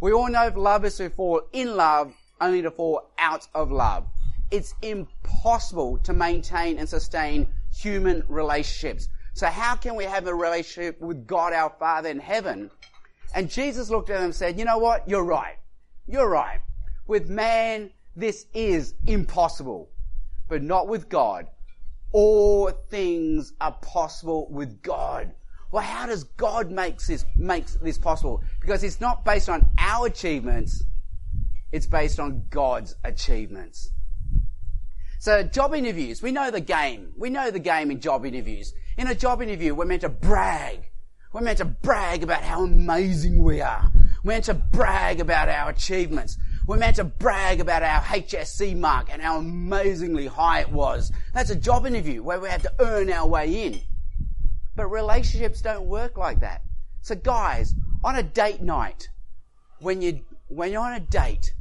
We 0.00 0.12
all 0.12 0.28
know 0.28 0.52
lovers 0.56 0.98
who 0.98 1.08
fall 1.08 1.42
in 1.52 1.76
love 1.76 2.12
only 2.40 2.62
to 2.62 2.72
fall 2.72 3.08
out 3.18 3.46
of 3.54 3.70
love. 3.70 4.04
It's 4.50 4.74
impossible 4.82 5.98
to 5.98 6.12
maintain 6.12 6.76
and 6.76 6.88
sustain 6.88 7.46
human 7.72 8.24
relationships. 8.26 9.08
So 9.34 9.46
how 9.46 9.76
can 9.76 9.94
we 9.94 10.04
have 10.04 10.26
a 10.26 10.34
relationship 10.34 11.00
with 11.00 11.24
God 11.24 11.52
our 11.52 11.72
Father 11.78 12.08
in 12.08 12.18
heaven? 12.18 12.72
And 13.34 13.50
Jesus 13.50 13.90
looked 13.90 14.10
at 14.10 14.16
them 14.16 14.26
and 14.26 14.34
said, 14.34 14.58
you 14.58 14.64
know 14.64 14.78
what? 14.78 15.08
You're 15.08 15.24
right. 15.24 15.56
You're 16.06 16.28
right. 16.28 16.60
With 17.06 17.28
man, 17.28 17.90
this 18.16 18.46
is 18.54 18.94
impossible, 19.06 19.90
but 20.48 20.62
not 20.62 20.88
with 20.88 21.08
God. 21.08 21.46
All 22.12 22.70
things 22.70 23.52
are 23.60 23.72
possible 23.72 24.48
with 24.50 24.82
God. 24.82 25.32
Well, 25.70 25.82
how 25.82 26.06
does 26.06 26.24
God 26.24 26.70
make 26.70 26.98
this, 27.02 27.26
makes 27.36 27.74
this 27.74 27.98
possible? 27.98 28.42
Because 28.60 28.82
it's 28.82 29.00
not 29.00 29.24
based 29.24 29.50
on 29.50 29.68
our 29.78 30.06
achievements, 30.06 30.84
it's 31.72 31.86
based 31.86 32.18
on 32.18 32.44
God's 32.48 32.96
achievements. 33.04 33.90
So 35.18 35.42
job 35.42 35.74
interviews, 35.74 36.22
we 36.22 36.32
know 36.32 36.50
the 36.50 36.60
game. 36.60 37.12
We 37.16 37.28
know 37.28 37.50
the 37.50 37.58
game 37.58 37.90
in 37.90 38.00
job 38.00 38.24
interviews. 38.24 38.72
In 38.96 39.08
a 39.08 39.14
job 39.14 39.42
interview, 39.42 39.74
we're 39.74 39.84
meant 39.84 40.02
to 40.02 40.08
brag. 40.08 40.87
We're 41.32 41.42
meant 41.42 41.58
to 41.58 41.66
brag 41.66 42.22
about 42.22 42.42
how 42.42 42.64
amazing 42.64 43.42
we 43.42 43.60
are. 43.60 43.90
We're 44.24 44.32
meant 44.32 44.46
to 44.46 44.54
brag 44.54 45.20
about 45.20 45.48
our 45.48 45.70
achievements. 45.70 46.38
We're 46.66 46.78
meant 46.78 46.96
to 46.96 47.04
brag 47.04 47.60
about 47.60 47.82
our 47.82 48.00
HSC 48.00 48.76
mark 48.76 49.08
and 49.12 49.20
how 49.20 49.38
amazingly 49.38 50.26
high 50.26 50.60
it 50.60 50.70
was. 50.70 51.12
That's 51.34 51.50
a 51.50 51.56
job 51.56 51.86
interview 51.86 52.22
where 52.22 52.40
we 52.40 52.48
have 52.48 52.62
to 52.62 52.72
earn 52.78 53.10
our 53.10 53.26
way 53.26 53.66
in. 53.66 53.80
But 54.74 54.88
relationships 54.88 55.60
don't 55.60 55.86
work 55.86 56.16
like 56.16 56.40
that. 56.40 56.62
So 57.02 57.14
guys, 57.14 57.74
on 58.02 58.16
a 58.16 58.22
date 58.22 58.62
night, 58.62 59.08
when 59.80 60.02
you, 60.02 60.20
when 60.48 60.72
you're 60.72 60.82
on 60.82 60.94
a 60.94 61.00
date, 61.00 61.54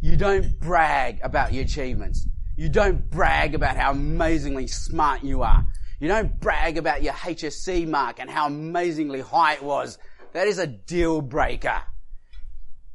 you 0.00 0.16
don't 0.16 0.60
brag 0.60 1.20
about 1.22 1.52
your 1.54 1.64
achievements. 1.64 2.26
You 2.56 2.68
don't 2.68 3.10
brag 3.10 3.54
about 3.54 3.76
how 3.76 3.90
amazingly 3.90 4.66
smart 4.66 5.24
you 5.24 5.42
are. 5.42 5.66
You 6.00 6.08
don't 6.08 6.40
brag 6.40 6.76
about 6.76 7.02
your 7.02 7.14
HSC 7.14 7.86
mark 7.88 8.20
and 8.20 8.28
how 8.28 8.46
amazingly 8.46 9.20
high 9.20 9.54
it 9.54 9.62
was. 9.62 9.98
That 10.32 10.48
is 10.48 10.58
a 10.58 10.66
deal 10.66 11.20
breaker. 11.20 11.82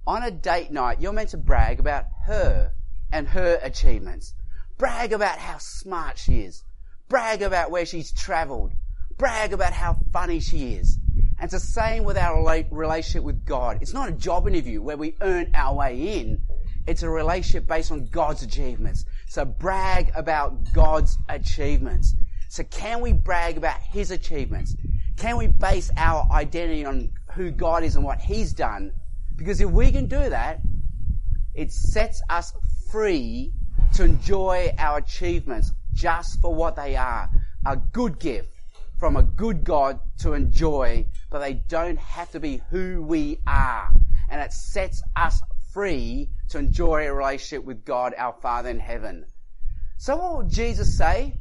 On 0.05 0.23
a 0.23 0.31
date 0.31 0.71
night, 0.71 0.99
you're 0.99 1.13
meant 1.13 1.29
to 1.29 1.37
brag 1.37 1.79
about 1.79 2.05
her 2.25 2.73
and 3.11 3.27
her 3.27 3.59
achievements. 3.61 4.33
Brag 4.77 5.13
about 5.13 5.37
how 5.37 5.57
smart 5.59 6.17
she 6.17 6.41
is. 6.41 6.63
Brag 7.07 7.41
about 7.41 7.71
where 7.71 7.85
she's 7.85 8.11
traveled. 8.11 8.73
Brag 9.17 9.53
about 9.53 9.73
how 9.73 9.97
funny 10.11 10.39
she 10.39 10.73
is. 10.73 10.97
And 11.15 11.45
it's 11.45 11.53
the 11.53 11.59
same 11.59 12.03
with 12.03 12.17
our 12.17 12.43
relationship 12.71 13.23
with 13.23 13.45
God. 13.45 13.79
It's 13.81 13.93
not 13.93 14.09
a 14.09 14.13
job 14.13 14.47
interview 14.47 14.81
where 14.81 14.97
we 14.97 15.15
earn 15.21 15.51
our 15.53 15.75
way 15.75 16.19
in. 16.19 16.41
It's 16.87 17.03
a 17.03 17.09
relationship 17.09 17.67
based 17.67 17.91
on 17.91 18.07
God's 18.07 18.43
achievements. 18.43 19.05
So 19.27 19.45
brag 19.45 20.11
about 20.15 20.73
God's 20.73 21.17
achievements. 21.29 22.15
So 22.49 22.63
can 22.63 22.99
we 22.99 23.13
brag 23.13 23.57
about 23.57 23.79
His 23.79 24.09
achievements? 24.09 24.75
Can 25.17 25.37
we 25.37 25.45
base 25.45 25.91
our 25.95 26.27
identity 26.31 26.83
on 26.83 27.11
who 27.33 27.51
God 27.51 27.83
is 27.83 27.95
and 27.95 28.03
what 28.03 28.19
He's 28.19 28.53
done? 28.53 28.91
Because 29.35 29.61
if 29.61 29.69
we 29.69 29.91
can 29.91 30.07
do 30.07 30.29
that, 30.29 30.59
it 31.53 31.71
sets 31.71 32.23
us 32.27 32.53
free 32.91 33.53
to 33.93 34.03
enjoy 34.03 34.73
our 34.79 34.97
achievements 34.97 35.71
just 35.93 36.41
for 36.41 36.53
what 36.53 36.75
they 36.75 36.95
are. 36.95 37.29
A 37.67 37.77
good 37.77 38.19
gift 38.19 38.49
from 38.97 39.15
a 39.15 39.23
good 39.23 39.63
God 39.63 39.99
to 40.21 40.33
enjoy, 40.33 41.05
but 41.29 41.39
they 41.39 41.53
don't 41.53 41.99
have 41.99 42.31
to 42.31 42.39
be 42.39 42.61
who 42.71 43.03
we 43.03 43.39
are. 43.45 43.93
And 44.31 44.41
it 44.41 44.53
sets 44.53 45.03
us 45.15 45.39
free 45.71 46.29
to 46.49 46.57
enjoy 46.57 47.07
a 47.07 47.13
relationship 47.13 47.63
with 47.63 47.85
God, 47.85 48.15
our 48.17 48.33
Father 48.41 48.69
in 48.69 48.79
heaven. 48.79 49.25
So 49.97 50.15
what 50.15 50.37
would 50.37 50.49
Jesus 50.49 50.97
say 50.97 51.35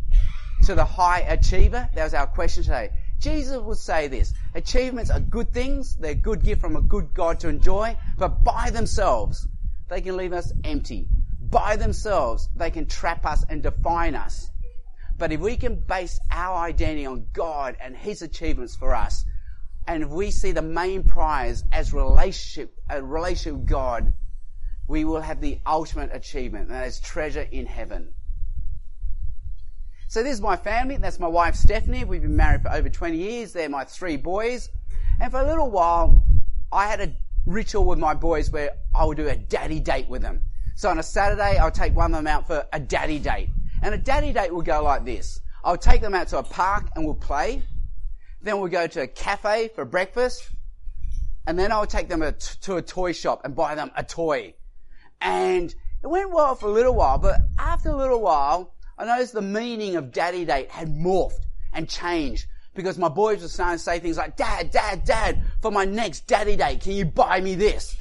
to 0.64 0.74
the 0.74 0.84
high 0.84 1.20
achiever? 1.20 1.88
That 1.94 2.04
was 2.04 2.14
our 2.14 2.26
question 2.26 2.62
today. 2.62 2.90
Jesus 3.18 3.58
would 3.58 3.78
say 3.78 4.08
this. 4.08 4.32
Achievements 4.54 5.10
are 5.10 5.20
good 5.20 5.52
things. 5.52 5.96
They're 5.96 6.12
a 6.12 6.14
good 6.14 6.44
gift 6.44 6.60
from 6.60 6.76
a 6.76 6.82
good 6.82 7.12
God 7.14 7.40
to 7.40 7.48
enjoy, 7.48 7.96
but 8.16 8.44
by 8.44 8.70
themselves, 8.70 9.48
they 9.88 10.00
can 10.00 10.16
leave 10.16 10.32
us 10.32 10.52
empty. 10.64 11.08
By 11.40 11.76
themselves, 11.76 12.48
they 12.54 12.70
can 12.70 12.86
trap 12.86 13.26
us 13.26 13.44
and 13.48 13.62
define 13.62 14.14
us. 14.14 14.50
But 15.16 15.32
if 15.32 15.40
we 15.40 15.56
can 15.56 15.80
base 15.80 16.20
our 16.30 16.58
identity 16.58 17.06
on 17.06 17.26
God 17.32 17.76
and 17.80 17.96
His 17.96 18.22
achievements 18.22 18.76
for 18.76 18.94
us, 18.94 19.24
and 19.86 20.10
we 20.10 20.30
see 20.30 20.52
the 20.52 20.62
main 20.62 21.02
prize 21.02 21.64
as 21.72 21.92
relationship, 21.92 22.78
a 22.88 23.02
relationship 23.02 23.54
with 23.54 23.66
God, 23.66 24.12
we 24.86 25.04
will 25.04 25.22
have 25.22 25.40
the 25.40 25.60
ultimate 25.66 26.14
achievement, 26.14 26.66
and 26.66 26.74
that 26.74 26.86
is 26.86 27.00
treasure 27.00 27.48
in 27.50 27.66
heaven. 27.66 28.14
So 30.10 30.22
this 30.22 30.32
is 30.32 30.40
my 30.40 30.56
family. 30.56 30.96
That's 30.96 31.18
my 31.18 31.28
wife 31.28 31.54
Stephanie. 31.54 32.04
We've 32.04 32.22
been 32.22 32.34
married 32.34 32.62
for 32.62 32.72
over 32.72 32.88
20 32.88 33.14
years. 33.14 33.52
They're 33.52 33.68
my 33.68 33.84
three 33.84 34.16
boys. 34.16 34.70
And 35.20 35.30
for 35.30 35.38
a 35.38 35.46
little 35.46 35.70
while, 35.70 36.24
I 36.72 36.86
had 36.86 37.02
a 37.02 37.12
ritual 37.44 37.84
with 37.84 37.98
my 37.98 38.14
boys 38.14 38.50
where 38.50 38.70
I 38.94 39.04
would 39.04 39.18
do 39.18 39.28
a 39.28 39.36
daddy 39.36 39.80
date 39.80 40.08
with 40.08 40.22
them. 40.22 40.40
So 40.76 40.88
on 40.88 40.98
a 40.98 41.02
Saturday, 41.02 41.58
I'll 41.58 41.70
take 41.70 41.94
one 41.94 42.14
of 42.14 42.18
them 42.18 42.26
out 42.26 42.46
for 42.46 42.66
a 42.72 42.80
daddy 42.80 43.18
date. 43.18 43.50
And 43.82 43.94
a 43.94 43.98
daddy 43.98 44.32
date 44.32 44.50
will 44.50 44.62
go 44.62 44.82
like 44.82 45.04
this. 45.04 45.40
I'll 45.62 45.76
take 45.76 46.00
them 46.00 46.14
out 46.14 46.28
to 46.28 46.38
a 46.38 46.42
park 46.42 46.88
and 46.96 47.04
we'll 47.04 47.14
play. 47.14 47.60
Then 48.40 48.60
we'll 48.60 48.70
go 48.70 48.86
to 48.86 49.02
a 49.02 49.06
cafe 49.06 49.68
for 49.74 49.84
breakfast. 49.84 50.48
And 51.46 51.58
then 51.58 51.70
I'll 51.70 51.86
take 51.86 52.08
them 52.08 52.24
to 52.62 52.76
a 52.76 52.82
toy 52.82 53.12
shop 53.12 53.42
and 53.44 53.54
buy 53.54 53.74
them 53.74 53.90
a 53.94 54.04
toy. 54.04 54.54
And 55.20 55.74
it 56.02 56.06
went 56.06 56.32
well 56.32 56.54
for 56.54 56.68
a 56.68 56.72
little 56.72 56.94
while, 56.94 57.18
but 57.18 57.42
after 57.58 57.90
a 57.90 57.96
little 57.96 58.22
while, 58.22 58.72
I 58.98 59.04
noticed 59.04 59.32
the 59.32 59.42
meaning 59.42 59.94
of 59.94 60.10
daddy 60.10 60.44
date 60.44 60.70
had 60.70 60.88
morphed 60.88 61.44
and 61.72 61.88
changed 61.88 62.46
because 62.74 62.98
my 62.98 63.08
boys 63.08 63.42
were 63.42 63.48
starting 63.48 63.78
to 63.78 63.82
say 63.82 64.00
things 64.00 64.16
like, 64.16 64.36
Dad, 64.36 64.72
Dad, 64.72 65.04
Dad, 65.04 65.44
for 65.62 65.70
my 65.70 65.84
next 65.84 66.26
daddy 66.26 66.56
date, 66.56 66.80
can 66.80 66.92
you 66.92 67.04
buy 67.04 67.40
me 67.40 67.54
this? 67.54 67.96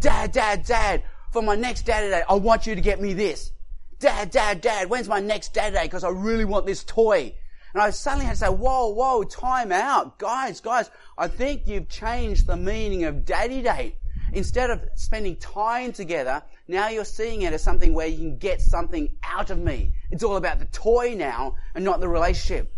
Dad, 0.00 0.32
Dad, 0.32 0.64
Dad, 0.64 1.02
for 1.32 1.42
my 1.42 1.56
next 1.56 1.82
daddy 1.82 2.10
date, 2.10 2.24
I 2.28 2.34
want 2.34 2.66
you 2.66 2.74
to 2.74 2.80
get 2.80 3.00
me 3.00 3.12
this. 3.12 3.52
Dad, 3.98 4.30
Dad, 4.30 4.60
Dad, 4.60 4.88
when's 4.88 5.08
my 5.08 5.20
next 5.20 5.52
daddy 5.52 5.76
date? 5.76 5.84
Because 5.84 6.04
I 6.04 6.10
really 6.10 6.44
want 6.44 6.64
this 6.64 6.84
toy. 6.84 7.34
And 7.74 7.82
I 7.82 7.90
suddenly 7.90 8.26
had 8.26 8.32
to 8.32 8.38
say, 8.38 8.48
whoa, 8.48 8.88
whoa, 8.88 9.24
time 9.24 9.72
out. 9.72 10.18
Guys, 10.18 10.60
guys, 10.60 10.90
I 11.18 11.28
think 11.28 11.66
you've 11.66 11.88
changed 11.88 12.46
the 12.46 12.56
meaning 12.56 13.04
of 13.04 13.24
daddy 13.24 13.62
date. 13.62 13.96
Instead 14.32 14.70
of 14.70 14.88
spending 14.94 15.36
time 15.36 15.92
together, 15.92 16.42
now 16.68 16.88
you're 16.88 17.04
seeing 17.04 17.42
it 17.42 17.52
as 17.52 17.62
something 17.62 17.92
where 17.94 18.06
you 18.06 18.16
can 18.16 18.38
get 18.38 18.60
something 18.60 19.10
out 19.22 19.50
of 19.50 19.58
me. 19.58 19.92
It's 20.10 20.22
all 20.22 20.36
about 20.36 20.58
the 20.58 20.66
toy 20.66 21.14
now 21.16 21.56
and 21.74 21.84
not 21.84 22.00
the 22.00 22.08
relationship. 22.08 22.72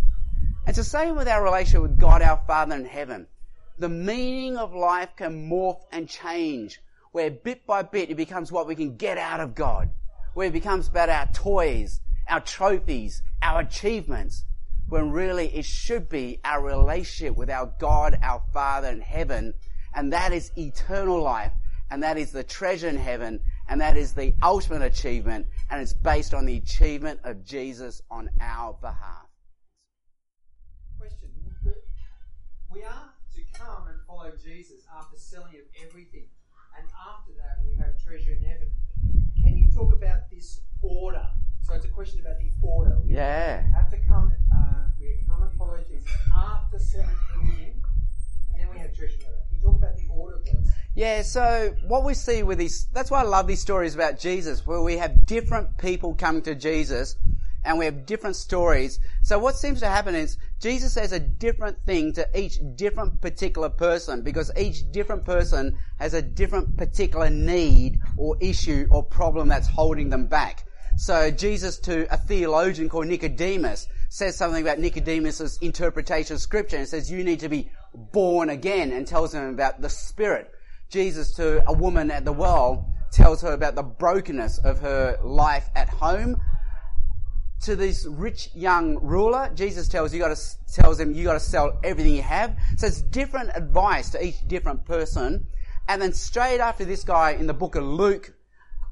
It's 0.66 0.78
the 0.78 0.85
same 0.85 1.16
with 1.16 1.28
our 1.28 1.42
relationship 1.42 1.82
with 1.82 1.99
God 1.99 2.23
our 2.23 2.40
Father 2.47 2.76
in 2.76 2.85
heaven. 2.85 3.26
The 3.78 3.88
meaning 3.88 4.56
of 4.56 4.75
life 4.75 5.11
can 5.16 5.50
morph 5.50 5.80
and 5.90 6.09
change, 6.09 6.80
where 7.11 7.30
bit 7.30 7.66
by 7.66 7.82
bit 7.82 8.11
it 8.11 8.16
becomes 8.16 8.52
what 8.52 8.66
we 8.66 8.76
can 8.76 8.97
get 8.97 9.18
out 9.18 9.40
of 9.40 9.54
God, 9.54 9.90
where 10.35 10.47
it 10.47 10.52
becomes 10.52 10.88
about 10.88 11.09
our 11.09 11.26
toys, 11.32 12.00
our 12.28 12.40
trophies, 12.40 13.23
our 13.42 13.61
achievements, 13.61 14.44
when 14.88 15.11
really 15.11 15.49
it 15.54 15.64
should 15.64 16.09
be 16.09 16.38
our 16.44 16.62
relationship 16.62 17.37
with 17.37 17.50
our 17.50 17.73
God, 17.78 18.18
our 18.23 18.42
Father 18.52 18.88
in 18.88 19.00
heaven, 19.00 19.54
and 19.95 20.13
that 20.13 20.33
is 20.33 20.53
eternal 20.57 21.21
life, 21.21 21.53
and 21.91 22.03
that 22.03 22.17
is 22.17 22.33
the 22.33 22.45
treasure 22.45 22.89
in 22.89 22.97
heaven, 22.97 23.41
and 23.69 23.81
that 23.81 23.97
is 23.97 24.13
the 24.15 24.35
ultimate 24.43 24.83
achievement, 24.83 25.47
and 25.71 25.81
it's 25.81 25.93
based 25.93 26.35
on 26.35 26.47
the 26.47 26.57
achievement 26.57 27.21
of 27.25 27.45
Jesus 27.45 28.03
on 28.11 28.31
our 28.41 28.75
behalf. 28.75 29.27
Question. 30.99 31.29
We 32.71 32.83
are 32.85 33.13
to 33.35 33.41
come 33.53 33.87
and 33.89 34.01
follow 34.07 34.33
Jesus 34.43 34.87
after 34.99 35.17
selling 35.19 35.55
of 35.55 35.87
everything, 35.87 36.29
and 36.79 36.87
after 37.09 37.33
that 37.33 37.59
we 37.67 37.77
have 37.77 38.03
treasure 38.03 38.33
in 38.33 38.43
heaven. 38.43 38.71
Can 39.43 39.59
you 39.59 39.71
talk 39.73 39.93
about 39.93 40.31
this 40.31 40.61
order? 40.81 41.27
So 41.63 41.75
it's 41.75 41.85
a 41.85 41.89
question 41.89 42.21
about 42.21 42.39
the 42.39 42.51
order. 42.63 42.99
We 43.05 43.15
Yeah. 43.15 43.63
have 43.73 43.91
to 43.91 43.99
come, 43.99 44.33
uh, 44.55 44.89
we 44.99 45.23
come 45.28 45.43
and 45.43 45.52
follow 45.59 45.78
Jesus 45.85 46.11
after 46.35 46.78
selling 46.78 47.17
everything, 47.35 47.83
and 48.50 48.59
then 48.59 48.71
we 48.71 48.78
have 48.78 48.95
treasure 48.95 49.15
in 49.17 49.21
heaven. 49.21 49.39
Can 49.49 49.57
you 49.59 49.63
talk 49.63 49.76
about 49.76 49.97
the 49.97 50.09
order, 50.09 50.39
please? 50.39 50.71
Yeah, 50.95 51.23
so 51.23 51.75
what 51.87 52.05
we 52.05 52.13
see 52.13 52.43
with 52.43 52.59
these, 52.59 52.87
that's 52.93 53.11
why 53.11 53.21
I 53.21 53.25
love 53.25 53.47
these 53.47 53.63
stories 53.63 53.95
about 53.95 54.19
Jesus, 54.19 54.67
where 54.67 54.83
we 54.83 54.99
have 54.99 55.25
different 55.25 55.78
people 55.78 56.15
coming 56.15 56.43
to 56.43 56.55
Jesus 56.55 57.17
and 57.65 57.78
we 57.78 57.87
have 57.87 58.05
different 58.05 58.37
stories. 58.37 59.00
So 59.23 59.39
what 59.39 59.57
seems 59.57 59.81
to 59.81 59.89
happen 59.89 60.15
is 60.15 60.37
Jesus 60.61 60.93
says 60.93 61.13
a 61.13 61.19
different 61.19 61.78
thing 61.87 62.13
to 62.15 62.28
each 62.39 62.59
different 62.76 63.23
particular 63.23 63.71
person 63.71 64.21
because 64.21 64.50
each 64.55 64.91
different 64.93 65.25
person 65.25 65.78
has 65.99 66.13
a 66.13 66.21
different 66.21 66.76
particular 66.76 67.31
need 67.31 68.00
or 68.19 68.37
issue 68.41 68.87
or 68.91 69.02
problem 69.02 69.49
that's 69.49 69.69
holding 69.69 70.11
them 70.11 70.26
back. 70.26 70.67
So 70.99 71.31
Jesus 71.31 71.78
to 71.81 72.13
a 72.13 72.19
theologian 72.19 72.91
called 72.91 73.07
Nicodemus 73.07 73.89
says 74.11 74.37
something 74.37 74.61
about 74.61 74.78
Nicodemus's 74.78 75.57
interpretation 75.63 76.35
of 76.35 76.43
scripture 76.43 76.76
and 76.76 76.87
says 76.87 77.11
you 77.11 77.25
need 77.25 77.41
to 77.41 77.49
be 77.49 77.71
born 77.95 78.50
again 78.50 78.93
and 78.93 79.07
tells 79.07 79.33
him 79.33 79.49
about 79.49 79.81
the 79.81 79.89
spirit. 79.89 80.52
Jesus 80.93 81.33
to 81.33 81.67
a 81.67 81.73
woman 81.73 82.11
at 82.11 82.26
the 82.26 82.33
well 82.33 82.87
tells 83.11 83.41
her 83.41 83.52
about 83.52 83.75
the 83.75 83.83
brokenness 83.83 84.59
of 84.59 84.78
her 84.81 85.19
life 85.25 85.71
at 85.75 85.89
home. 85.89 86.37
To 87.63 87.76
this 87.76 88.07
rich 88.07 88.50
young 88.55 88.99
ruler, 89.00 89.50
Jesus 89.55 89.89
tells 89.89 90.13
you 90.13 90.21
got 90.21 90.37
to 90.37 90.73
tells 90.75 91.00
him 91.00 91.15
you 91.15 91.25
got 91.25 91.35
to 91.35 91.41
sell 91.41 91.81
everything 91.83 92.15
you 92.15 92.23
have. 92.23 92.55
So 92.76 92.89
it's 92.89 93.00
different 93.00 93.50
advice 93.55 94.11
to 94.11 94.23
each 94.23 94.47
different 94.47 94.85
person. 94.85 95.47
And 95.89 96.02
then 96.02 96.13
straight 96.13 96.61
after 96.61 96.85
this 96.85 97.05
guy 97.05 97.31
in 97.31 97.47
the 97.47 97.55
book 97.55 97.75
of 97.75 97.85
Luke, 97.85 98.35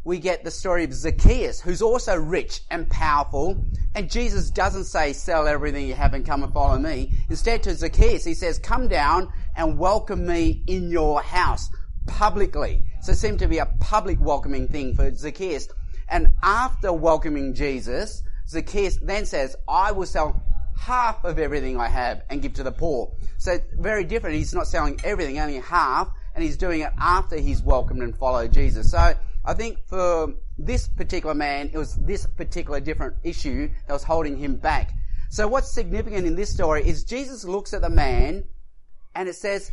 we 0.03 0.19
get 0.19 0.43
the 0.43 0.51
story 0.51 0.85
of 0.85 0.95
Zacchaeus, 0.95 1.61
who's 1.61 1.83
also 1.83 2.17
rich 2.17 2.63
and 2.71 2.89
powerful. 2.89 3.63
And 3.95 4.11
Jesus 4.11 4.51
doesn't 4.51 4.85
say, 4.85 5.13
sell 5.13 5.47
everything 5.47 5.87
you 5.87 5.95
have 5.95 6.15
and 6.15 6.25
come 6.25 6.43
and 6.43 6.53
follow 6.55 6.79
me. 6.79 7.13
Instead 7.29 7.63
to 7.65 7.75
Zacchaeus, 7.75 8.25
he 8.25 8.33
says, 8.33 8.59
come 8.59 8.89
down 8.89 9.31
and 9.55 9.79
welcome 9.79 10.27
me 10.27 10.63
in 10.67 10.91
your 10.91 11.21
house 11.21 11.69
publicly. 12.07 12.83
So 13.03 13.13
it 13.13 13.19
seemed 13.19 13.39
to 13.41 13.49
be 13.49 13.59
a 13.59 13.67
public 13.81 14.21
welcoming 14.21 14.69
thing 14.69 14.95
for 14.95 15.15
Zacchaeus. 15.15 15.69
And 16.09 16.29
after 16.43 16.93
welcoming 16.93 17.55
Jesus, 17.55 18.23
Zacchaeus 18.49 18.99
then 19.01 19.27
says, 19.27 19.57
I 19.69 19.93
will 19.93 20.07
sell 20.07 20.43
half 20.79 21.25
of 21.25 21.39
everything 21.39 21.79
I 21.79 21.89
have 21.89 22.23
and 22.31 22.43
give 22.43 22.55
to 22.55 22.63
the 22.63 22.73
poor. 22.73 23.13
So 23.39 23.59
very 23.79 24.05
different. 24.05 24.37
He's 24.37 24.55
not 24.55 24.67
selling 24.67 24.99
everything, 25.05 25.39
only 25.39 25.59
half, 25.59 26.11
and 26.35 26.43
he's 26.43 26.57
doing 26.57 26.81
it 26.81 26.93
after 26.99 27.37
he's 27.37 27.63
welcomed 27.63 28.03
and 28.03 28.17
followed 28.17 28.53
Jesus. 28.53 28.91
So 28.91 29.15
I 29.45 29.55
think 29.55 29.79
for 29.87 30.35
this 30.59 30.89
particular 30.89 31.35
man, 31.35 31.71
it 31.73 31.79
was 31.79 31.97
this 31.97 32.27
particular 32.27 32.81
different 32.81 33.17
issue 33.23 33.71
that 33.87 33.93
was 33.93 34.05
holding 34.05 34.37
him 34.37 34.57
back. 34.57 34.93
So 35.31 35.47
what's 35.47 35.71
significant 35.71 36.27
in 36.27 36.35
this 36.35 36.51
story 36.51 36.87
is 36.87 37.05
Jesus 37.05 37.45
looks 37.45 37.73
at 37.73 37.83
the 37.83 37.91
man 37.91 38.45
and 39.15 39.29
it 39.29 39.37
says 39.37 39.71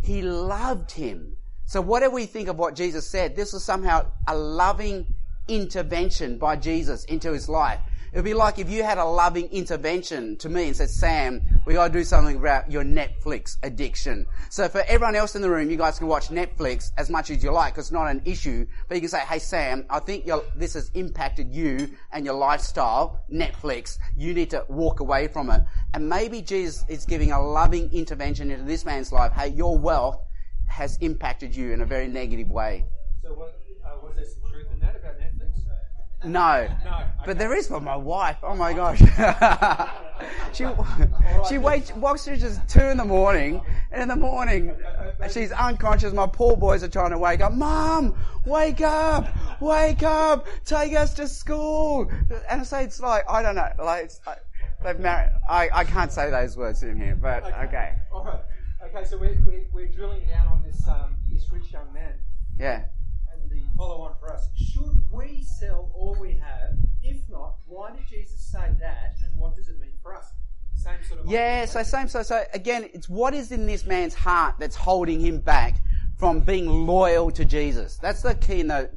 he 0.00 0.22
loved 0.22 0.92
him. 0.92 1.36
So 1.72 1.80
whatever 1.80 2.14
we 2.16 2.26
think 2.26 2.48
of 2.48 2.58
what 2.58 2.74
Jesus 2.74 3.08
said, 3.08 3.34
this 3.34 3.54
was 3.54 3.64
somehow 3.64 4.04
a 4.28 4.36
loving 4.36 5.06
intervention 5.48 6.36
by 6.36 6.54
Jesus 6.54 7.06
into 7.06 7.32
his 7.32 7.48
life. 7.48 7.80
It 8.12 8.16
would 8.16 8.26
be 8.26 8.34
like 8.34 8.58
if 8.58 8.68
you 8.68 8.82
had 8.82 8.98
a 8.98 9.06
loving 9.06 9.46
intervention 9.46 10.36
to 10.36 10.50
me 10.50 10.66
and 10.66 10.76
said, 10.76 10.90
Sam, 10.90 11.40
we 11.64 11.72
gotta 11.72 11.90
do 11.90 12.04
something 12.04 12.36
about 12.36 12.70
your 12.70 12.84
Netflix 12.84 13.56
addiction. 13.62 14.26
So 14.50 14.68
for 14.68 14.82
everyone 14.86 15.16
else 15.16 15.34
in 15.34 15.40
the 15.40 15.48
room, 15.48 15.70
you 15.70 15.78
guys 15.78 15.98
can 15.98 16.08
watch 16.08 16.28
Netflix 16.28 16.90
as 16.98 17.08
much 17.08 17.30
as 17.30 17.42
you 17.42 17.50
like, 17.50 17.78
it's 17.78 17.90
not 17.90 18.06
an 18.06 18.20
issue, 18.26 18.66
but 18.86 18.96
you 18.96 19.00
can 19.00 19.08
say, 19.08 19.20
hey 19.20 19.38
Sam, 19.38 19.86
I 19.88 20.00
think 20.00 20.28
this 20.54 20.74
has 20.74 20.90
impacted 20.90 21.54
you 21.54 21.88
and 22.12 22.26
your 22.26 22.34
lifestyle, 22.34 23.24
Netflix. 23.32 23.96
You 24.14 24.34
need 24.34 24.50
to 24.50 24.66
walk 24.68 25.00
away 25.00 25.26
from 25.26 25.48
it. 25.48 25.62
And 25.94 26.06
maybe 26.06 26.42
Jesus 26.42 26.84
is 26.90 27.06
giving 27.06 27.32
a 27.32 27.42
loving 27.42 27.90
intervention 27.94 28.50
into 28.50 28.64
this 28.64 28.84
man's 28.84 29.10
life. 29.10 29.32
Hey, 29.32 29.48
your 29.48 29.78
wealth 29.78 30.20
has 30.72 30.96
impacted 31.02 31.54
you 31.54 31.72
in 31.72 31.82
a 31.82 31.86
very 31.86 32.08
negative 32.08 32.50
way. 32.50 32.84
So, 33.22 33.34
what, 33.34 33.60
uh, 33.84 33.90
was 34.02 34.16
there 34.16 34.24
some 34.24 34.50
truth 34.50 34.66
in 34.72 34.80
that 34.80 34.96
about 34.96 35.20
Netflix? 35.20 35.50
No. 36.24 36.68
No. 36.84 37.04
But 37.26 37.38
there 37.38 37.54
is 37.54 37.68
for 37.68 37.80
my 37.80 37.96
wife. 37.96 38.38
Oh 38.42 38.54
my 38.54 38.72
gosh. 38.72 38.98
she 40.52 40.64
she 41.48 41.58
wakes, 41.58 41.92
walks 41.96 42.24
through 42.24 42.38
just 42.38 42.66
two 42.68 42.86
in 42.86 42.96
the 42.96 43.04
morning, 43.04 43.60
and 43.90 44.02
in 44.02 44.08
the 44.08 44.16
morning 44.16 44.74
she's 45.30 45.52
unconscious. 45.52 46.12
My 46.14 46.26
poor 46.26 46.56
boys 46.56 46.82
are 46.82 46.88
trying 46.88 47.10
to 47.10 47.18
wake 47.18 47.40
up. 47.40 47.52
Mom, 47.52 48.16
wake 48.46 48.80
up, 48.80 49.28
wake 49.60 50.02
up, 50.02 50.46
take 50.64 50.94
us 50.94 51.12
to 51.14 51.28
school. 51.28 52.10
And 52.48 52.66
so 52.66 52.78
it's 52.78 53.00
like 53.00 53.24
I 53.28 53.42
don't 53.42 53.56
know, 53.56 53.68
like 53.78 54.10
They've 54.84 54.98
married. 54.98 55.30
I, 55.48 55.70
I 55.72 55.84
can't 55.84 56.10
say 56.10 56.30
those 56.30 56.56
words 56.56 56.82
in 56.82 56.96
here, 56.96 57.14
but 57.14 57.44
okay. 57.44 57.94
Right. 58.12 58.40
Okay, 58.94 59.06
so 59.06 59.16
we're, 59.16 59.38
we're, 59.46 59.64
we're 59.72 59.86
drilling 59.86 60.20
down 60.26 60.46
on 60.48 60.62
this 60.62 60.86
um, 60.86 61.16
this 61.30 61.50
rich 61.50 61.72
young 61.72 61.90
man 61.94 62.12
Yeah. 62.58 62.84
and 63.32 63.50
the 63.50 63.62
follow 63.74 64.02
on 64.02 64.14
for 64.20 64.30
us. 64.30 64.48
Should 64.54 65.00
we 65.10 65.44
sell 65.44 65.90
all 65.94 66.14
we 66.20 66.34
have? 66.34 66.74
If 67.02 67.26
not, 67.30 67.54
why 67.66 67.92
did 67.92 68.06
Jesus 68.06 68.38
say 68.52 68.70
that 68.80 69.14
and 69.24 69.34
what 69.40 69.56
does 69.56 69.68
it 69.68 69.80
mean 69.80 69.94
for 70.02 70.14
us? 70.14 70.26
Same 70.74 71.02
sort 71.08 71.20
of 71.20 71.26
Yeah, 71.26 71.64
so 71.64 71.82
same, 71.82 72.06
so, 72.06 72.22
so 72.22 72.44
again, 72.52 72.90
it's 72.92 73.08
what 73.08 73.32
is 73.32 73.50
in 73.50 73.64
this 73.64 73.86
man's 73.86 74.14
heart 74.14 74.56
that's 74.58 74.76
holding 74.76 75.20
him 75.20 75.38
back 75.38 75.80
from 76.18 76.40
being 76.40 76.66
loyal 76.68 77.30
to 77.30 77.46
Jesus. 77.46 77.96
That's 77.96 78.20
the 78.20 78.34
key 78.34 78.60
in 78.60 78.66
the 78.66 78.90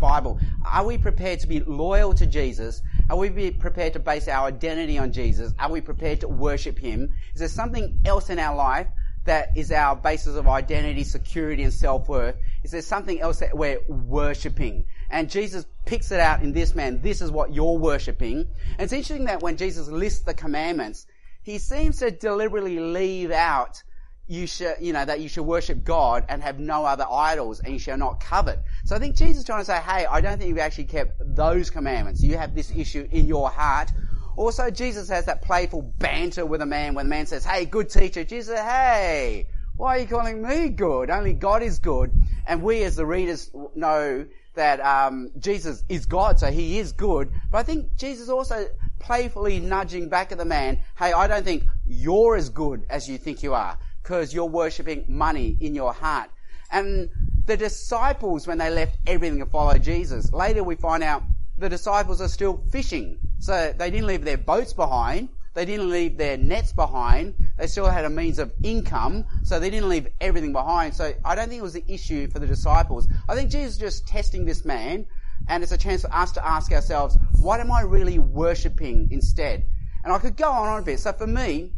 Bible. 0.00 0.40
Are 0.64 0.86
we 0.86 0.96
prepared 0.96 1.40
to 1.40 1.46
be 1.46 1.60
loyal 1.60 2.14
to 2.14 2.26
Jesus? 2.26 2.80
Are 3.10 3.18
we 3.18 3.28
be 3.28 3.50
prepared 3.50 3.92
to 3.92 3.98
base 3.98 4.28
our 4.28 4.46
identity 4.46 4.96
on 4.96 5.12
Jesus? 5.12 5.52
Are 5.58 5.70
we 5.70 5.82
prepared 5.82 6.20
to 6.20 6.28
worship 6.28 6.78
Him? 6.78 7.12
Is 7.34 7.40
there 7.40 7.48
something 7.48 8.00
else 8.06 8.30
in 8.30 8.38
our 8.38 8.56
life 8.56 8.86
that 9.24 9.56
is 9.56 9.70
our 9.70 9.94
basis 9.94 10.36
of 10.36 10.48
identity, 10.48 11.04
security, 11.04 11.62
and 11.62 11.72
self-worth? 11.72 12.36
Is 12.64 12.70
there 12.72 12.82
something 12.82 13.20
else 13.20 13.38
that 13.40 13.56
we're 13.56 13.80
worshipping? 13.88 14.86
And 15.10 15.30
Jesus 15.30 15.66
picks 15.84 16.10
it 16.10 16.20
out 16.20 16.42
in 16.42 16.52
this 16.52 16.74
man. 16.74 17.02
This 17.02 17.20
is 17.20 17.30
what 17.30 17.54
you're 17.54 17.78
worshipping. 17.78 18.48
And 18.72 18.80
it's 18.80 18.92
interesting 18.92 19.26
that 19.26 19.42
when 19.42 19.56
Jesus 19.56 19.88
lists 19.88 20.20
the 20.20 20.34
commandments, 20.34 21.06
he 21.42 21.58
seems 21.58 21.98
to 21.98 22.10
deliberately 22.10 22.78
leave 22.80 23.30
out 23.30 23.82
you 24.28 24.46
should, 24.46 24.76
you 24.80 24.92
know, 24.92 25.04
that 25.04 25.20
you 25.20 25.28
should 25.28 25.42
worship 25.42 25.84
God 25.84 26.24
and 26.28 26.42
have 26.42 26.58
no 26.58 26.84
other 26.84 27.04
idols 27.10 27.60
and 27.60 27.72
you 27.72 27.78
shall 27.78 27.98
not 27.98 28.20
covet. 28.20 28.60
So 28.84 28.96
I 28.96 28.98
think 28.98 29.16
Jesus 29.16 29.38
is 29.38 29.44
trying 29.44 29.60
to 29.60 29.64
say, 29.64 29.78
hey, 29.78 30.06
I 30.06 30.20
don't 30.20 30.38
think 30.38 30.48
you've 30.48 30.58
actually 30.58 30.84
kept 30.84 31.20
those 31.20 31.70
commandments. 31.70 32.22
You 32.22 32.38
have 32.38 32.54
this 32.54 32.70
issue 32.74 33.06
in 33.10 33.26
your 33.26 33.50
heart. 33.50 33.90
Also, 34.36 34.70
Jesus 34.70 35.08
has 35.08 35.26
that 35.26 35.42
playful 35.42 35.82
banter 35.98 36.46
with 36.46 36.62
a 36.62 36.66
man 36.66 36.94
when 36.94 37.06
the 37.06 37.10
man 37.10 37.26
says, 37.26 37.44
hey, 37.44 37.64
good 37.64 37.90
teacher. 37.90 38.24
Jesus 38.24 38.54
says, 38.56 38.64
hey, 38.64 39.46
why 39.76 39.96
are 39.96 40.00
you 40.00 40.06
calling 40.06 40.42
me 40.42 40.68
good? 40.68 41.10
Only 41.10 41.32
God 41.32 41.62
is 41.62 41.78
good. 41.78 42.12
And 42.46 42.62
we 42.62 42.82
as 42.84 42.96
the 42.96 43.06
readers 43.06 43.50
know 43.74 44.26
that 44.54 44.80
um, 44.80 45.30
Jesus 45.38 45.82
is 45.88 46.06
God, 46.06 46.38
so 46.38 46.50
he 46.50 46.78
is 46.78 46.92
good. 46.92 47.32
But 47.50 47.58
I 47.58 47.62
think 47.62 47.96
Jesus 47.96 48.28
also 48.28 48.68
playfully 48.98 49.60
nudging 49.60 50.08
back 50.08 50.32
at 50.32 50.38
the 50.38 50.44
man, 50.44 50.82
hey, 50.98 51.12
I 51.12 51.26
don't 51.26 51.44
think 51.44 51.64
you're 51.86 52.36
as 52.36 52.48
good 52.48 52.84
as 52.88 53.08
you 53.08 53.18
think 53.18 53.42
you 53.42 53.54
are, 53.54 53.78
because 54.02 54.32
you're 54.32 54.44
worshipping 54.44 55.04
money 55.08 55.56
in 55.60 55.74
your 55.74 55.92
heart. 55.92 56.30
And 56.70 57.10
the 57.46 57.56
disciples, 57.56 58.46
when 58.46 58.58
they 58.58 58.70
left 58.70 58.98
everything 59.06 59.40
to 59.40 59.46
follow 59.46 59.78
Jesus, 59.78 60.32
later 60.32 60.62
we 60.62 60.76
find 60.76 61.02
out 61.02 61.22
the 61.58 61.68
disciples 61.68 62.20
are 62.20 62.28
still 62.28 62.62
fishing. 62.70 63.18
So 63.42 63.74
they 63.76 63.90
didn't 63.90 64.06
leave 64.06 64.24
their 64.24 64.38
boats 64.38 64.72
behind. 64.72 65.28
They 65.54 65.64
didn't 65.64 65.90
leave 65.90 66.16
their 66.16 66.36
nets 66.36 66.72
behind. 66.72 67.34
They 67.58 67.66
still 67.66 67.88
had 67.88 68.04
a 68.04 68.08
means 68.08 68.38
of 68.38 68.52
income, 68.62 69.24
so 69.42 69.58
they 69.58 69.68
didn't 69.68 69.88
leave 69.88 70.06
everything 70.20 70.52
behind. 70.52 70.94
So 70.94 71.12
I 71.24 71.34
don't 71.34 71.48
think 71.48 71.58
it 71.58 71.64
was 71.64 71.72
the 71.72 71.84
issue 71.88 72.28
for 72.28 72.38
the 72.38 72.46
disciples. 72.46 73.08
I 73.28 73.34
think 73.34 73.50
Jesus 73.50 73.72
is 73.72 73.78
just 73.78 74.06
testing 74.06 74.44
this 74.44 74.64
man, 74.64 75.06
and 75.48 75.64
it's 75.64 75.72
a 75.72 75.76
chance 75.76 76.02
for 76.02 76.14
us 76.14 76.30
to 76.32 76.46
ask 76.46 76.70
ourselves, 76.70 77.18
what 77.40 77.58
am 77.58 77.72
I 77.72 77.80
really 77.80 78.20
worshipping 78.20 79.08
instead? 79.10 79.66
And 80.04 80.12
I 80.12 80.18
could 80.18 80.36
go 80.36 80.48
on 80.48 80.80
a 80.80 80.84
bit. 80.84 81.00
So 81.00 81.12
for 81.12 81.26
me, 81.26 81.72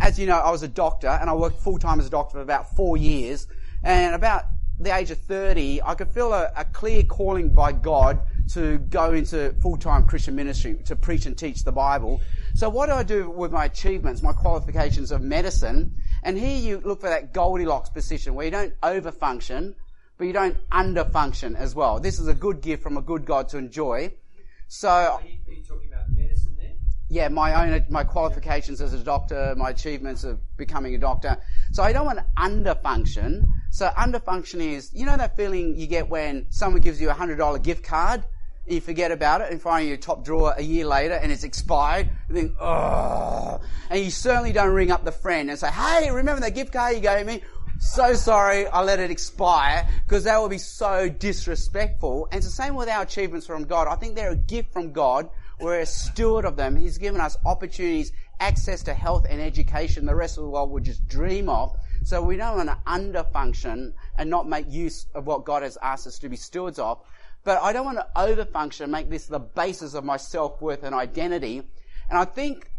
as 0.00 0.18
you 0.18 0.24
know, 0.24 0.38
I 0.38 0.50
was 0.50 0.62
a 0.62 0.68
doctor, 0.68 1.08
and 1.08 1.28
I 1.28 1.34
worked 1.34 1.60
full 1.60 1.78
time 1.78 2.00
as 2.00 2.06
a 2.06 2.10
doctor 2.10 2.38
for 2.38 2.40
about 2.40 2.74
four 2.74 2.96
years. 2.96 3.48
And 3.84 4.14
about 4.14 4.44
the 4.80 4.96
age 4.96 5.10
of 5.10 5.18
30, 5.18 5.82
I 5.82 5.94
could 5.94 6.08
feel 6.08 6.32
a, 6.32 6.50
a 6.56 6.64
clear 6.64 7.02
calling 7.02 7.50
by 7.50 7.72
God 7.72 8.18
to 8.50 8.78
go 8.78 9.12
into 9.12 9.52
full-time 9.62 10.04
Christian 10.06 10.34
ministry, 10.34 10.76
to 10.84 10.96
preach 10.96 11.26
and 11.26 11.36
teach 11.36 11.64
the 11.64 11.72
Bible. 11.72 12.20
So 12.54 12.68
what 12.68 12.86
do 12.86 12.92
I 12.92 13.02
do 13.02 13.30
with 13.30 13.52
my 13.52 13.64
achievements, 13.64 14.22
my 14.22 14.32
qualifications 14.32 15.10
of 15.10 15.22
medicine? 15.22 15.94
And 16.22 16.38
here 16.38 16.58
you 16.58 16.80
look 16.84 17.00
for 17.00 17.08
that 17.08 17.32
Goldilocks 17.32 17.88
position 17.88 18.34
where 18.34 18.44
you 18.44 18.50
don't 18.50 18.78
overfunction, 18.80 19.74
but 20.18 20.26
you 20.26 20.32
don't 20.32 20.56
underfunction 20.70 21.56
as 21.56 21.74
well. 21.74 21.98
This 21.98 22.18
is 22.18 22.28
a 22.28 22.34
good 22.34 22.60
gift 22.60 22.82
from 22.82 22.96
a 22.96 23.02
good 23.02 23.24
God 23.24 23.48
to 23.50 23.58
enjoy. 23.58 24.12
So 24.68 24.88
Are 24.88 25.20
you, 25.22 25.38
are 25.48 25.52
you 25.52 25.64
talking 25.64 25.88
about 25.92 26.10
medicine 26.10 26.56
there? 26.58 26.72
yeah, 27.08 27.28
my 27.28 27.72
own, 27.74 27.84
my 27.90 28.04
qualifications 28.04 28.80
as 28.80 28.94
a 28.94 28.98
doctor, 28.98 29.54
my 29.56 29.70
achievements 29.70 30.24
of 30.24 30.40
becoming 30.56 30.94
a 30.94 30.98
doctor. 30.98 31.36
So 31.72 31.82
I 31.82 31.92
don't 31.92 32.06
want 32.06 32.18
to 32.18 32.24
underfunction. 32.38 33.44
So 33.70 33.88
underfunction 33.88 34.60
is, 34.60 34.90
you 34.94 35.06
know 35.06 35.16
that 35.16 35.36
feeling 35.36 35.76
you 35.76 35.86
get 35.86 36.08
when 36.08 36.46
someone 36.50 36.80
gives 36.80 37.00
you 37.00 37.10
a 37.10 37.14
hundred 37.14 37.36
dollar 37.36 37.58
gift 37.58 37.84
card, 37.84 38.24
you 38.66 38.80
forget 38.80 39.10
about 39.10 39.40
it 39.40 39.50
and 39.50 39.60
find 39.60 39.88
your 39.88 39.96
top 39.96 40.24
drawer 40.24 40.54
a 40.56 40.62
year 40.62 40.86
later 40.86 41.14
and 41.14 41.32
it's 41.32 41.44
expired. 41.44 42.08
You 42.28 42.34
think, 42.34 42.56
oh, 42.60 43.60
and 43.90 44.04
you 44.04 44.10
certainly 44.10 44.52
don't 44.52 44.72
ring 44.72 44.90
up 44.90 45.04
the 45.04 45.12
friend 45.12 45.50
and 45.50 45.58
say, 45.58 45.70
hey, 45.70 46.10
remember 46.10 46.40
that 46.42 46.54
gift 46.54 46.72
card 46.72 46.94
you 46.94 47.00
gave 47.00 47.26
me? 47.26 47.42
So 47.80 48.14
sorry, 48.14 48.68
I 48.68 48.82
let 48.82 49.00
it 49.00 49.10
expire 49.10 49.88
because 50.04 50.24
that 50.24 50.40
would 50.40 50.50
be 50.50 50.58
so 50.58 51.08
disrespectful. 51.08 52.28
And 52.30 52.38
it's 52.38 52.46
the 52.46 52.52
same 52.52 52.76
with 52.76 52.88
our 52.88 53.02
achievements 53.02 53.46
from 53.46 53.64
God. 53.64 53.88
I 53.88 53.96
think 53.96 54.14
they're 54.14 54.30
a 54.30 54.36
gift 54.36 54.72
from 54.72 54.92
God. 54.92 55.28
We're 55.60 55.80
a 55.80 55.86
steward 55.86 56.44
of 56.44 56.56
them. 56.56 56.76
He's 56.76 56.98
given 56.98 57.20
us 57.20 57.36
opportunities, 57.44 58.12
access 58.38 58.82
to 58.84 58.94
health 58.94 59.26
and 59.28 59.40
education 59.40 60.06
the 60.06 60.14
rest 60.14 60.38
of 60.38 60.44
the 60.44 60.50
world 60.50 60.70
would 60.70 60.84
just 60.84 61.06
dream 61.08 61.48
of. 61.48 61.76
So 62.04 62.22
we 62.22 62.36
don't 62.36 62.56
want 62.56 62.68
to 62.68 62.78
underfunction 62.86 63.92
and 64.16 64.30
not 64.30 64.48
make 64.48 64.70
use 64.70 65.06
of 65.14 65.26
what 65.26 65.44
God 65.44 65.62
has 65.62 65.78
asked 65.82 66.06
us 66.06 66.18
to 66.20 66.28
be 66.28 66.36
stewards 66.36 66.78
of. 66.78 67.00
But 67.44 67.60
I 67.60 67.72
don't 67.72 67.84
want 67.84 67.98
to 67.98 68.06
overfunction 68.16 68.88
make 68.88 69.10
this 69.10 69.26
the 69.26 69.40
basis 69.40 69.94
of 69.94 70.04
my 70.04 70.16
self-worth 70.16 70.84
and 70.84 70.94
identity. 70.94 71.62
And 72.08 72.18
I 72.18 72.24
think 72.24 72.70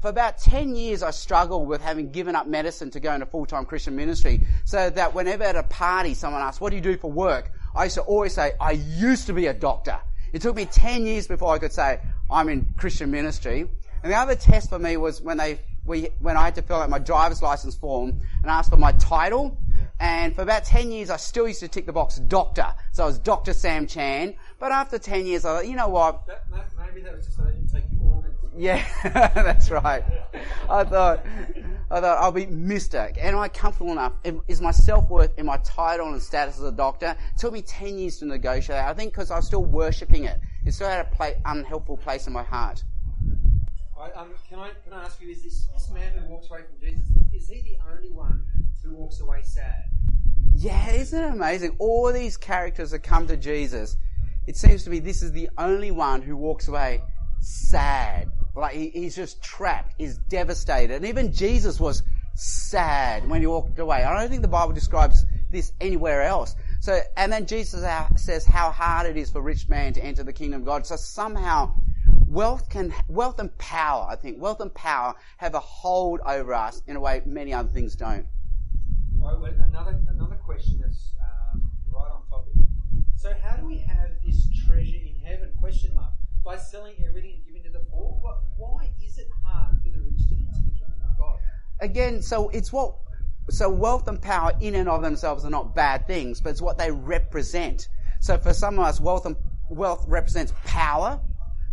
for 0.00 0.08
about 0.08 0.38
10 0.38 0.74
years 0.74 1.02
I 1.02 1.10
struggled 1.10 1.68
with 1.68 1.80
having 1.80 2.10
given 2.10 2.34
up 2.34 2.46
medicine 2.46 2.90
to 2.90 3.00
go 3.00 3.14
into 3.14 3.26
full-time 3.26 3.64
Christian 3.64 3.96
ministry 3.96 4.42
so 4.64 4.90
that 4.90 5.14
whenever 5.14 5.44
at 5.44 5.56
a 5.56 5.62
party 5.62 6.14
someone 6.14 6.42
asked, 6.42 6.60
what 6.60 6.70
do 6.70 6.76
you 6.76 6.82
do 6.82 6.96
for 6.96 7.10
work? 7.10 7.52
I 7.74 7.84
used 7.84 7.96
to 7.96 8.02
always 8.02 8.34
say, 8.34 8.52
I 8.60 8.72
used 8.72 9.26
to 9.28 9.32
be 9.32 9.46
a 9.46 9.54
doctor. 9.54 9.98
It 10.32 10.42
took 10.42 10.56
me 10.56 10.66
10 10.66 11.06
years 11.06 11.26
before 11.26 11.54
I 11.54 11.58
could 11.58 11.72
say, 11.72 12.00
I'm 12.30 12.48
in 12.48 12.74
Christian 12.76 13.10
ministry. 13.10 13.68
And 14.02 14.12
the 14.12 14.16
other 14.16 14.34
test 14.34 14.68
for 14.68 14.78
me 14.78 14.96
was 14.96 15.22
when 15.22 15.38
they, 15.38 15.60
we, 15.86 16.08
when 16.18 16.36
I 16.36 16.44
had 16.44 16.56
to 16.56 16.62
fill 16.62 16.76
out 16.76 16.90
my 16.90 16.98
driver's 16.98 17.40
license 17.40 17.74
form 17.74 18.20
and 18.42 18.50
ask 18.50 18.70
for 18.70 18.76
my 18.76 18.92
title. 18.92 19.56
And 20.00 20.34
for 20.34 20.42
about 20.42 20.64
10 20.64 20.90
years, 20.90 21.10
I 21.10 21.16
still 21.16 21.46
used 21.46 21.60
to 21.60 21.68
tick 21.68 21.86
the 21.86 21.92
box 21.92 22.16
doctor. 22.16 22.74
So 22.92 23.04
I 23.04 23.06
was 23.06 23.18
Dr. 23.18 23.52
Sam 23.52 23.86
Chan. 23.86 24.34
But 24.58 24.72
after 24.72 24.98
10 24.98 25.26
years, 25.26 25.44
I 25.44 25.56
thought, 25.56 25.68
you 25.68 25.76
know 25.76 25.88
what? 25.88 26.26
That, 26.26 26.50
that, 26.50 26.70
maybe 26.78 27.02
that 27.02 27.16
was 27.16 27.26
just 27.26 27.36
so 27.36 27.44
they 27.44 27.52
didn't 27.52 27.70
take 27.70 27.84
your 27.92 28.12
organs. 28.12 28.34
Yeah, 28.56 28.84
that's 29.34 29.70
right. 29.70 30.04
I 30.68 30.84
thought, 30.84 31.24
I 31.90 32.00
thought 32.00 32.18
I'll 32.18 32.32
be 32.32 32.46
Mister. 32.46 33.12
Am 33.18 33.38
I 33.38 33.48
comfortable 33.48 33.92
enough? 33.92 34.12
Is 34.48 34.60
my 34.60 34.70
self 34.70 35.10
worth 35.10 35.36
in 35.38 35.46
my 35.46 35.58
title 35.58 36.12
and 36.12 36.22
status 36.22 36.56
as 36.56 36.62
a 36.62 36.72
doctor? 36.72 37.16
It 37.34 37.38
took 37.38 37.52
me 37.52 37.62
ten 37.62 37.98
years 37.98 38.18
to 38.18 38.26
negotiate. 38.26 38.78
I 38.78 38.94
think 38.94 39.12
because 39.12 39.30
I 39.30 39.36
was 39.36 39.46
still 39.46 39.64
worshipping 39.64 40.24
it, 40.24 40.40
it 40.64 40.72
still 40.72 40.88
had 40.88 41.04
a 41.04 41.08
play, 41.16 41.36
unhelpful 41.44 41.96
place 41.96 42.26
in 42.26 42.32
my 42.32 42.44
heart. 42.44 42.84
Right, 44.04 44.16
um, 44.18 44.34
can 44.50 44.58
I 44.58 44.68
can 44.84 44.92
I 44.92 45.04
ask 45.04 45.18
you? 45.22 45.30
Is 45.30 45.42
this 45.42 45.66
this 45.72 45.90
man 45.90 46.12
who 46.12 46.30
walks 46.30 46.50
away 46.50 46.60
from 46.68 46.78
Jesus? 46.78 47.06
Is 47.32 47.48
he 47.48 47.62
the 47.62 47.78
only 47.90 48.10
one 48.10 48.44
who 48.82 48.94
walks 48.94 49.20
away 49.20 49.40
sad? 49.42 49.84
Yeah, 50.54 50.90
isn't 50.90 51.18
it 51.18 51.32
amazing? 51.32 51.76
All 51.78 52.12
these 52.12 52.36
characters 52.36 52.90
that 52.90 52.98
come 52.98 53.26
to 53.28 53.36
Jesus, 53.38 53.96
it 54.46 54.58
seems 54.58 54.84
to 54.84 54.90
be 54.90 54.98
this 54.98 55.22
is 55.22 55.32
the 55.32 55.48
only 55.56 55.90
one 55.90 56.20
who 56.20 56.36
walks 56.36 56.68
away 56.68 57.00
sad. 57.40 58.28
Like 58.54 58.74
he, 58.74 58.90
he's 58.90 59.16
just 59.16 59.42
trapped, 59.42 59.94
he's 59.96 60.18
devastated. 60.28 60.96
And 60.96 61.06
even 61.06 61.32
Jesus 61.32 61.80
was 61.80 62.02
sad 62.34 63.26
when 63.26 63.40
he 63.40 63.46
walked 63.46 63.78
away. 63.78 64.04
I 64.04 64.20
don't 64.20 64.28
think 64.28 64.42
the 64.42 64.48
Bible 64.48 64.74
describes 64.74 65.24
this 65.50 65.72
anywhere 65.80 66.24
else. 66.24 66.56
So, 66.80 67.00
and 67.16 67.32
then 67.32 67.46
Jesus 67.46 67.82
says 68.16 68.44
how 68.44 68.70
hard 68.70 69.06
it 69.06 69.16
is 69.16 69.30
for 69.30 69.40
rich 69.40 69.66
man 69.70 69.94
to 69.94 70.04
enter 70.04 70.24
the 70.24 70.32
kingdom 70.34 70.60
of 70.60 70.66
God. 70.66 70.86
So 70.86 70.96
somehow, 70.96 71.72
wealth 72.34 72.68
can, 72.68 72.92
wealth 73.08 73.38
and 73.38 73.56
power, 73.58 74.06
I 74.10 74.16
think, 74.16 74.40
wealth 74.40 74.60
and 74.60 74.74
power 74.74 75.14
have 75.38 75.54
a 75.54 75.60
hold 75.60 76.20
over 76.26 76.52
us 76.52 76.82
in 76.86 76.96
a 76.96 77.00
way 77.00 77.22
many 77.24 77.54
other 77.54 77.68
things 77.68 77.94
don't. 77.94 78.26
Another 79.22 79.98
another 80.08 80.36
question 80.36 80.78
that's 80.82 81.14
um, 81.54 81.62
right 81.90 82.10
on 82.10 82.28
topic. 82.28 82.52
So, 83.16 83.32
how 83.42 83.56
do 83.56 83.64
we 83.64 83.78
have 83.78 84.10
this 84.24 84.46
treasure 84.66 84.98
in 84.98 85.16
heaven? 85.24 85.50
Question 85.58 85.94
mark. 85.94 86.12
By 86.44 86.58
selling 86.58 86.94
everything 87.08 87.36
and 87.36 87.46
giving 87.46 87.62
to 87.62 87.70
the 87.70 87.84
poor. 87.90 88.18
What, 88.20 88.42
why 88.58 88.90
is 89.02 89.16
it 89.16 89.28
hard 89.42 89.76
for 89.82 89.88
the 89.88 90.00
rich 90.00 90.28
to 90.28 90.34
enter 90.34 90.60
the 90.62 90.70
kingdom 90.70 91.00
of 91.08 91.18
God? 91.18 91.38
again, 91.80 92.22
so 92.22 92.48
it's 92.50 92.72
what, 92.72 92.96
so 93.50 93.70
wealth 93.70 94.08
and 94.08 94.20
power 94.20 94.52
in 94.60 94.74
and 94.74 94.88
of 94.88 95.02
themselves 95.02 95.44
are 95.44 95.50
not 95.50 95.74
bad 95.74 96.06
things, 96.06 96.40
but 96.40 96.50
it's 96.50 96.62
what 96.62 96.78
they 96.78 96.90
represent. 96.90 97.88
So 98.20 98.38
for 98.38 98.52
some 98.52 98.78
of 98.78 98.86
us, 98.86 99.00
wealth 99.00 99.26
and, 99.26 99.36
wealth 99.68 100.04
represents 100.08 100.52
power. 100.64 101.20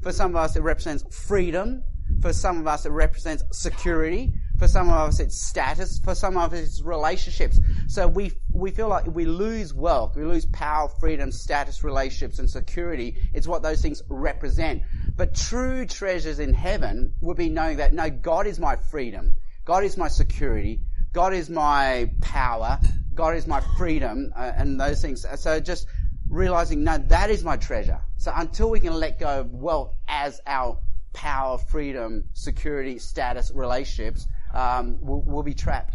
For 0.01 0.11
some 0.11 0.31
of 0.31 0.37
us, 0.37 0.55
it 0.55 0.61
represents 0.61 1.03
freedom. 1.15 1.83
For 2.21 2.33
some 2.33 2.59
of 2.59 2.67
us, 2.67 2.85
it 2.85 2.91
represents 2.91 3.43
security. 3.51 4.33
For 4.57 4.67
some 4.67 4.89
of 4.89 5.09
us, 5.09 5.19
it's 5.19 5.41
status. 5.41 5.99
For 5.99 6.13
some 6.13 6.37
of 6.37 6.53
us, 6.53 6.59
it's 6.59 6.81
relationships. 6.81 7.59
So 7.87 8.07
we, 8.07 8.31
we 8.53 8.71
feel 8.71 8.89
like 8.89 9.07
we 9.07 9.25
lose 9.25 9.73
wealth, 9.73 10.15
we 10.15 10.23
lose 10.23 10.45
power, 10.45 10.87
freedom, 10.99 11.31
status, 11.31 11.83
relationships, 11.83 12.39
and 12.39 12.49
security. 12.49 13.17
It's 13.33 13.47
what 13.47 13.63
those 13.63 13.81
things 13.81 14.03
represent. 14.07 14.83
But 15.15 15.35
true 15.35 15.85
treasures 15.85 16.39
in 16.39 16.53
heaven 16.53 17.13
would 17.21 17.37
be 17.37 17.49
knowing 17.49 17.77
that 17.77 17.93
no, 17.93 18.09
God 18.09 18.45
is 18.47 18.59
my 18.59 18.75
freedom. 18.75 19.35
God 19.65 19.83
is 19.83 19.97
my 19.97 20.07
security. 20.07 20.81
God 21.13 21.33
is 21.33 21.49
my 21.49 22.11
power. 22.21 22.79
God 23.13 23.35
is 23.35 23.45
my 23.45 23.61
freedom, 23.77 24.31
uh, 24.35 24.51
and 24.55 24.79
those 24.79 25.01
things. 25.01 25.25
So 25.35 25.59
just 25.59 25.85
realizing, 26.31 26.83
no, 26.83 26.97
that 26.97 27.29
is 27.29 27.43
my 27.43 27.57
treasure. 27.57 27.99
So 28.17 28.31
until 28.35 28.71
we 28.71 28.79
can 28.79 28.93
let 28.93 29.19
go 29.19 29.41
of 29.41 29.53
wealth 29.53 29.93
as 30.07 30.39
our 30.47 30.77
power, 31.13 31.57
freedom, 31.57 32.23
security, 32.33 32.97
status, 32.97 33.51
relationships, 33.53 34.27
um, 34.53 34.97
we'll, 35.01 35.21
we'll, 35.21 35.43
be 35.43 35.53
trapped. 35.53 35.93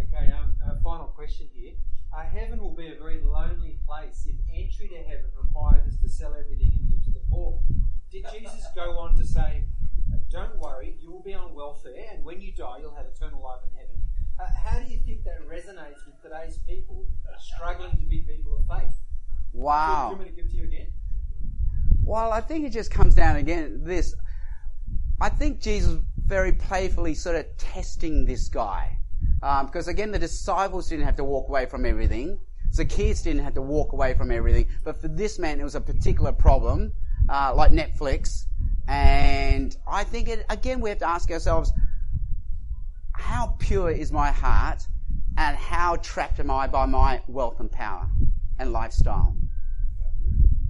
Okay, 0.00 0.32
um, 0.32 0.54
a 0.66 0.80
final 0.82 1.06
question 1.06 1.48
here. 1.52 1.72
Uh, 2.16 2.22
heaven 2.22 2.58
will 2.58 2.74
be 2.74 2.88
a 2.88 2.94
very 2.96 3.20
lonely 3.22 3.78
place 3.86 4.26
if 4.26 4.36
entry 4.54 4.88
to 4.88 4.96
heaven 4.96 5.26
requires 5.36 5.86
us 5.86 6.00
to 6.00 6.08
sell 6.08 6.34
everything 6.34 6.72
and 6.78 6.88
give 6.88 7.04
to 7.04 7.10
the 7.10 7.24
poor. 7.30 7.60
Did 8.10 8.24
Jesus 8.32 8.66
go 8.74 8.98
on 8.98 9.16
to 9.16 9.24
say, 9.24 9.64
don't 10.30 10.58
worry, 10.58 10.96
you 11.00 11.10
will 11.10 11.22
be 11.22 11.34
on 11.34 11.54
welfare, 11.54 11.92
and 12.10 12.24
when 12.24 12.40
you 12.40 12.52
die, 12.52 12.78
you'll 12.80 12.94
have 12.94 13.06
eternal 13.06 13.42
life 13.42 13.60
in 13.68 13.76
heaven? 13.76 13.96
Uh, 14.38 14.46
how 14.64 14.78
do 14.80 14.90
you 14.90 14.98
think 14.98 15.24
that 15.24 15.40
resonates 15.48 16.04
with 16.06 16.20
today's 16.22 16.58
people 16.66 17.06
struggling 17.38 17.92
to 17.92 18.04
be 18.06 18.24
people 18.26 18.56
of 18.56 18.66
faith? 18.66 18.92
Wow. 19.52 20.10
Do 20.10 20.16
you 20.16 20.16
want 20.16 20.20
me 20.20 20.36
to 20.36 20.42
give 20.42 20.50
to 20.50 20.56
you 20.56 20.64
again? 20.64 20.92
Well, 22.02 22.32
I 22.32 22.40
think 22.40 22.66
it 22.66 22.70
just 22.70 22.90
comes 22.90 23.14
down 23.14 23.36
again 23.36 23.82
this. 23.84 24.14
I 25.20 25.28
think 25.28 25.60
Jesus 25.60 25.98
very 26.26 26.52
playfully 26.52 27.14
sort 27.14 27.36
of 27.36 27.46
testing 27.56 28.24
this 28.24 28.48
guy. 28.48 28.98
Um, 29.42 29.66
because 29.66 29.88
again, 29.88 30.10
the 30.10 30.18
disciples 30.18 30.88
didn't 30.88 31.04
have 31.04 31.16
to 31.16 31.24
walk 31.24 31.48
away 31.48 31.66
from 31.66 31.86
everything. 31.86 32.40
Zacchaeus 32.72 33.22
didn't 33.22 33.44
have 33.44 33.54
to 33.54 33.62
walk 33.62 33.92
away 33.92 34.14
from 34.14 34.32
everything. 34.32 34.66
But 34.82 35.00
for 35.00 35.08
this 35.08 35.38
man, 35.38 35.60
it 35.60 35.64
was 35.64 35.76
a 35.76 35.80
particular 35.80 36.32
problem, 36.32 36.92
uh, 37.28 37.54
like 37.54 37.70
Netflix. 37.70 38.46
And 38.88 39.76
I 39.86 40.04
think 40.04 40.28
it, 40.28 40.44
again, 40.50 40.80
we 40.80 40.90
have 40.90 40.98
to 40.98 41.08
ask 41.08 41.30
ourselves, 41.30 41.72
how 43.14 43.56
pure 43.58 43.90
is 43.90 44.12
my 44.12 44.30
heart 44.30 44.86
and 45.36 45.56
how 45.56 45.96
trapped 45.96 46.40
am 46.40 46.50
I 46.50 46.66
by 46.66 46.86
my 46.86 47.22
wealth 47.26 47.60
and 47.60 47.70
power 47.70 48.08
and 48.58 48.72
lifestyle? 48.72 49.36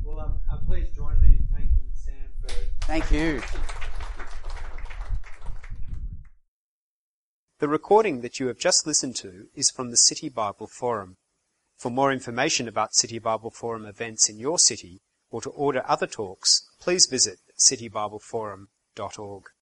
Well, 0.02 0.20
um, 0.20 0.38
uh, 0.50 0.58
please 0.66 0.88
join 0.94 1.20
me 1.20 1.28
in 1.28 1.48
thanking 1.52 1.90
Sam 1.92 2.14
for. 2.40 2.54
Thank 2.86 3.10
you. 3.10 3.42
The 7.60 7.68
recording 7.68 8.20
that 8.20 8.38
you 8.40 8.48
have 8.48 8.58
just 8.58 8.86
listened 8.86 9.16
to 9.16 9.46
is 9.54 9.70
from 9.70 9.90
the 9.90 9.96
City 9.96 10.28
Bible 10.28 10.66
Forum. 10.66 11.16
For 11.78 11.90
more 11.90 12.12
information 12.12 12.68
about 12.68 12.94
City 12.94 13.18
Bible 13.18 13.50
Forum 13.50 13.86
events 13.86 14.28
in 14.28 14.38
your 14.38 14.58
city 14.58 15.00
or 15.30 15.40
to 15.40 15.50
order 15.50 15.82
other 15.86 16.06
talks, 16.06 16.68
please 16.80 17.06
visit 17.06 17.38
citybibleforum.org. 17.58 19.44